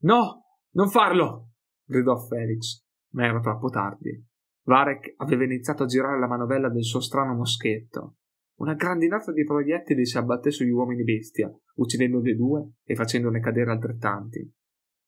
No, 0.00 0.43
non 0.74 0.88
farlo! 0.88 1.50
gridò 1.84 2.16
Felix, 2.16 2.82
ma 3.12 3.24
era 3.24 3.40
troppo 3.40 3.68
tardi. 3.68 4.24
Varek 4.64 5.14
aveva 5.18 5.44
iniziato 5.44 5.82
a 5.82 5.86
girare 5.86 6.18
la 6.18 6.26
manovella 6.26 6.68
del 6.68 6.84
suo 6.84 7.00
strano 7.00 7.34
moschetto. 7.34 8.16
Una 8.56 8.74
grandinata 8.74 9.32
di 9.32 9.44
proiettili 9.44 10.06
si 10.06 10.16
abbatté 10.16 10.50
sugli 10.50 10.70
uomini 10.70 11.02
bestia, 11.02 11.52
uccidendone 11.74 12.34
due 12.34 12.74
e 12.84 12.94
facendone 12.94 13.40
cadere 13.40 13.72
altrettanti. 13.72 14.52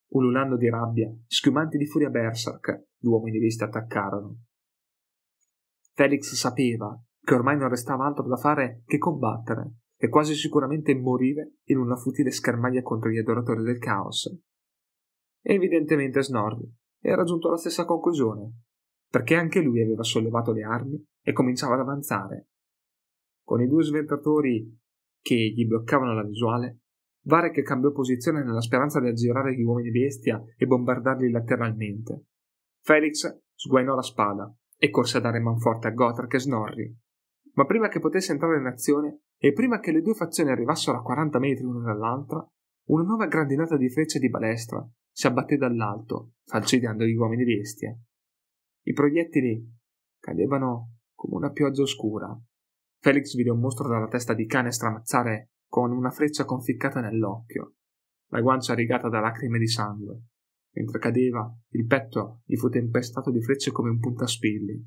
Ululando 0.09 0.57
di 0.57 0.69
rabbia, 0.69 1.13
schiumanti 1.27 1.79
di 1.79 1.87
furia 1.87 2.11
berserk, 2.11 2.87
gli 2.99 3.07
uomini 3.07 3.39
bestia 3.39 3.67
attaccarono. 3.67 4.43
Felix 5.95 6.35
sapeva 6.35 7.01
che 7.21 7.35
ormai 7.35 7.57
non 7.57 7.69
restava 7.69 8.05
altro 8.05 8.27
da 8.29 8.37
fare 8.37 8.83
che 8.85 8.99
combattere 8.99 9.79
e 9.97 10.09
quasi 10.09 10.35
sicuramente 10.35 10.95
morire 10.95 11.55
in 11.65 11.79
una 11.79 11.97
futile 11.97 12.31
schermaglia 12.31 12.83
contro 12.83 13.11
gli 13.11 13.19
adoratori 13.19 13.63
del 13.63 13.79
caos. 13.79 14.31
Evidentemente 15.49 16.25
Snorri 16.25 16.69
era 17.01 17.23
giunto 17.23 17.47
alla 17.47 17.57
stessa 17.57 17.85
conclusione, 17.85 18.63
perché 19.09 19.37
anche 19.37 19.61
lui 19.61 19.81
aveva 19.81 20.03
sollevato 20.03 20.51
le 20.51 20.65
armi 20.65 21.01
e 21.23 21.33
cominciava 21.33 21.75
ad 21.75 21.81
avanzare. 21.83 22.49
Con 23.45 23.63
i 23.63 23.69
due 23.69 23.85
sventatori 23.85 24.77
che 25.23 25.37
gli 25.37 25.65
bloccavano 25.65 26.15
la 26.15 26.25
visuale, 26.25 26.81
Varek 27.27 27.63
cambiò 27.63 27.93
posizione 27.93 28.43
nella 28.43 28.61
speranza 28.61 28.99
di 28.99 29.07
aggirare 29.07 29.55
gli 29.55 29.63
uomini 29.63 29.93
bestia 29.93 30.43
e 30.57 30.67
bombardarli 30.67 31.31
lateralmente. 31.31 32.25
Felix 32.83 33.43
sguainò 33.55 33.95
la 33.95 34.03
spada 34.03 34.53
e 34.77 34.91
corse 34.91 35.19
a 35.19 35.21
dare 35.21 35.39
manforte 35.39 35.87
a 35.87 35.93
Gotrak 35.93 36.35
e 36.35 36.41
Snorri. 36.41 36.99
Ma 37.53 37.67
prima 37.67 37.87
che 37.87 38.01
potesse 38.01 38.33
entrare 38.33 38.59
in 38.59 38.67
azione 38.67 39.21
e 39.39 39.53
prima 39.53 39.79
che 39.79 39.93
le 39.93 40.03
due 40.03 40.15
fazioni 40.15 40.51
arrivassero 40.51 40.99
a 40.99 41.03
40 41.03 41.39
metri 41.39 41.63
l'una 41.63 41.93
dall'altra, 41.93 42.45
una 42.89 43.05
nuova 43.05 43.27
grandinata 43.27 43.77
di 43.77 43.89
frecce 43.89 44.19
di 44.19 44.29
balestra 44.29 44.85
si 45.17 45.27
abbatté 45.27 45.57
dall'alto, 45.57 46.35
falcidiando 46.45 47.07
gli 47.07 47.15
uomini 47.15 47.43
bestia. 47.45 47.99
I 48.83 48.93
proiettili 48.93 49.67
cadevano 50.21 50.99
come 51.15 51.37
una 51.37 51.53
pioggia 51.53 51.81
oscura. 51.81 52.39
Felix 53.01 53.35
vide 53.35 53.49
un 53.49 53.59
mostro 53.59 53.89
dalla 53.89 54.09
testa 54.09 54.35
di 54.35 54.45
cane 54.45 54.71
stramazzare 54.73 55.53
con 55.67 55.91
una 55.91 56.11
freccia 56.11 56.45
conficcata 56.45 57.01
nell'occhio, 57.01 57.77
la 58.27 58.43
guancia 58.43 58.75
rigata 58.75 59.09
da 59.09 59.21
lacrime 59.21 59.59
di 59.59 59.67
sangue. 59.67 60.21
Mentre 60.75 60.99
cadeva, 60.99 61.51
il 61.71 61.87
petto 61.87 62.43
gli 62.45 62.57
fu 62.57 62.69
tempestato 62.69 63.31
di 63.31 63.41
frecce 63.41 63.73
come 63.73 63.89
un 63.89 63.99
puntaspilli. 63.99 64.87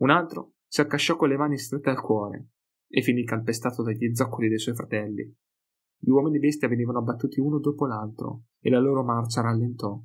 Un 0.00 0.10
altro 0.10 0.56
si 0.66 0.82
accasciò 0.82 1.16
con 1.16 1.30
le 1.30 1.38
mani 1.38 1.56
strette 1.56 1.88
al 1.88 2.02
cuore 2.02 2.48
e 2.86 3.00
finì 3.00 3.24
calpestato 3.24 3.82
dagli 3.82 4.14
zoccoli 4.14 4.48
dei 4.48 4.58
suoi 4.58 4.74
fratelli. 4.74 5.34
Gli 6.04 6.10
uomini 6.10 6.38
bestia 6.38 6.68
venivano 6.68 6.98
abbattuti 6.98 7.40
uno 7.40 7.58
dopo 7.60 7.86
l'altro 7.86 8.42
e 8.60 8.68
la 8.68 8.78
loro 8.78 9.02
marcia 9.02 9.40
rallentò. 9.40 9.98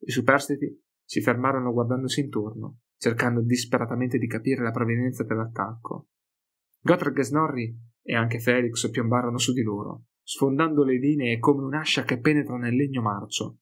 I 0.00 0.10
superstiti 0.10 0.84
si 1.04 1.20
fermarono 1.20 1.72
guardandosi 1.72 2.20
intorno, 2.20 2.78
cercando 2.96 3.42
disperatamente 3.42 4.18
di 4.18 4.26
capire 4.26 4.64
la 4.64 4.72
provenienza 4.72 5.22
dell'attacco. 5.22 6.08
Gottrek 6.80 7.18
e 7.18 7.22
Snorri 7.22 7.78
e 8.02 8.14
anche 8.16 8.40
Felix 8.40 8.90
piombarono 8.90 9.38
su 9.38 9.52
di 9.52 9.62
loro, 9.62 10.06
sfondando 10.20 10.82
le 10.82 10.98
linee 10.98 11.38
come 11.38 11.62
un'ascia 11.62 12.02
che 12.02 12.18
penetra 12.18 12.56
nel 12.56 12.74
legno 12.74 13.02
marcio. 13.02 13.58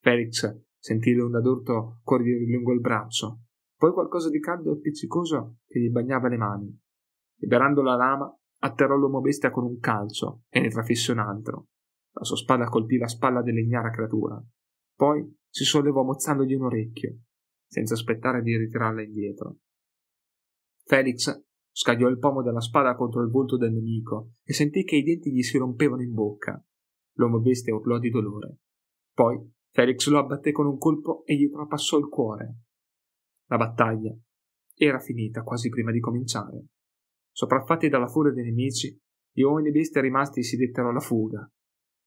Felix 0.00 0.58
sentì 0.78 1.12
l'onda 1.12 1.42
d'urto 1.42 2.00
correre 2.02 2.46
lungo 2.46 2.72
il 2.72 2.80
braccio, 2.80 3.42
poi 3.76 3.92
qualcosa 3.92 4.30
di 4.30 4.40
caldo 4.40 4.70
e 4.70 4.76
appiccicoso 4.76 5.58
che 5.66 5.80
gli 5.80 5.90
bagnava 5.90 6.28
le 6.28 6.36
mani. 6.38 6.80
Liberando 7.40 7.82
la 7.82 7.96
lama, 7.96 8.39
atterrò 8.62 8.96
l'uomo 8.96 9.20
bestia 9.20 9.50
con 9.50 9.64
un 9.64 9.78
calcio 9.78 10.42
e 10.48 10.60
ne 10.60 10.68
trafisse 10.68 11.12
un 11.12 11.18
altro. 11.18 11.68
La 12.12 12.24
sua 12.24 12.36
spada 12.36 12.66
colpì 12.66 12.96
la 12.96 13.06
spalla 13.06 13.42
dell'ignara 13.42 13.90
creatura. 13.90 14.42
Poi 14.94 15.38
si 15.48 15.64
sollevò 15.64 16.02
mozzandogli 16.02 16.54
un 16.54 16.64
orecchio, 16.64 17.18
senza 17.66 17.94
aspettare 17.94 18.42
di 18.42 18.56
ritirarla 18.56 19.02
indietro. 19.02 19.58
Felix 20.84 21.44
scagliò 21.70 22.08
il 22.08 22.18
pomo 22.18 22.42
della 22.42 22.60
spada 22.60 22.94
contro 22.96 23.22
il 23.22 23.30
volto 23.30 23.56
del 23.56 23.72
nemico 23.72 24.32
e 24.42 24.52
sentì 24.52 24.84
che 24.84 24.96
i 24.96 25.02
denti 25.02 25.32
gli 25.32 25.42
si 25.42 25.56
rompevano 25.56 26.02
in 26.02 26.12
bocca. 26.12 26.62
L'uomo 27.14 27.40
bestia 27.40 27.74
urlò 27.74 27.98
di 27.98 28.10
dolore. 28.10 28.58
Poi 29.14 29.38
Felix 29.70 30.08
lo 30.08 30.18
abbatté 30.18 30.50
con 30.50 30.66
un 30.66 30.78
colpo 30.78 31.24
e 31.24 31.36
gli 31.36 31.48
trapassò 31.48 31.96
il 31.98 32.08
cuore. 32.08 32.56
La 33.46 33.56
battaglia 33.56 34.14
era 34.74 34.98
finita 34.98 35.42
quasi 35.42 35.68
prima 35.68 35.92
di 35.92 36.00
cominciare. 36.00 36.66
Sopraffatti 37.32 37.88
dalla 37.88 38.08
furia 38.08 38.32
dei 38.32 38.44
nemici, 38.44 38.96
gli 39.32 39.42
uomini 39.42 39.70
bestia 39.70 40.00
rimasti 40.00 40.42
si 40.42 40.56
dettero 40.56 40.88
alla 40.90 41.00
fuga, 41.00 41.48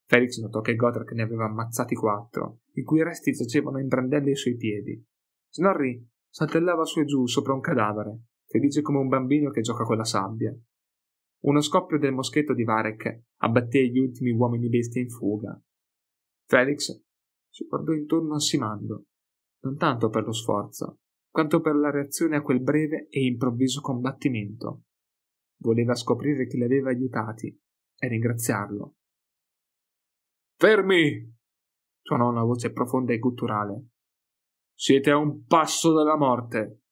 Felix 0.06 0.38
notò 0.38 0.60
che 0.60 0.76
Godric 0.76 1.12
ne 1.12 1.22
aveva 1.22 1.46
ammazzati 1.46 1.94
quattro, 1.94 2.60
i 2.74 2.82
cui 2.82 3.02
resti 3.02 3.32
giacevano 3.32 3.78
in 3.78 3.88
brandelli 3.88 4.30
ai 4.30 4.36
suoi 4.36 4.56
piedi. 4.56 5.02
Snorri 5.48 6.06
saltellava 6.28 6.84
su 6.84 7.00
e 7.00 7.04
giù 7.04 7.26
sopra 7.26 7.54
un 7.54 7.60
cadavere, 7.60 8.24
felice 8.46 8.82
come 8.82 8.98
un 8.98 9.08
bambino 9.08 9.50
che 9.50 9.62
gioca 9.62 9.84
con 9.84 9.96
la 9.96 10.04
sabbia. 10.04 10.54
Uno 11.44 11.60
scoppio 11.60 11.98
del 11.98 12.12
moschetto 12.12 12.54
di 12.54 12.64
Varek 12.64 13.22
abbatté 13.42 13.86
gli 13.88 13.98
ultimi 13.98 14.30
uomini 14.30 14.68
bestia 14.68 15.00
in 15.00 15.08
fuga. 15.08 15.58
Felix 16.46 17.02
si 17.48 17.66
guardò 17.66 17.92
intorno 17.92 18.34
ansimando, 18.34 19.04
non 19.62 19.76
tanto 19.76 20.08
per 20.10 20.24
lo 20.24 20.32
sforzo, 20.32 20.98
quanto 21.30 21.60
per 21.60 21.76
la 21.76 21.90
reazione 21.90 22.36
a 22.36 22.42
quel 22.42 22.60
breve 22.60 23.06
e 23.08 23.24
improvviso 23.24 23.80
combattimento. 23.80 24.82
Voleva 25.64 25.94
scoprire 25.94 26.46
chi 26.46 26.58
li 26.58 26.64
aveva 26.64 26.90
aiutati 26.90 27.48
e 27.48 28.08
ringraziarlo. 28.08 28.96
Fermi! 30.58 31.32
suonò 32.02 32.28
una 32.28 32.44
voce 32.44 32.70
profonda 32.70 33.14
e 33.14 33.18
gutturale. 33.18 33.86
Siete 34.74 35.10
a 35.10 35.16
un 35.16 35.46
passo 35.46 35.94
dalla 35.94 36.18
morte. 36.18 36.83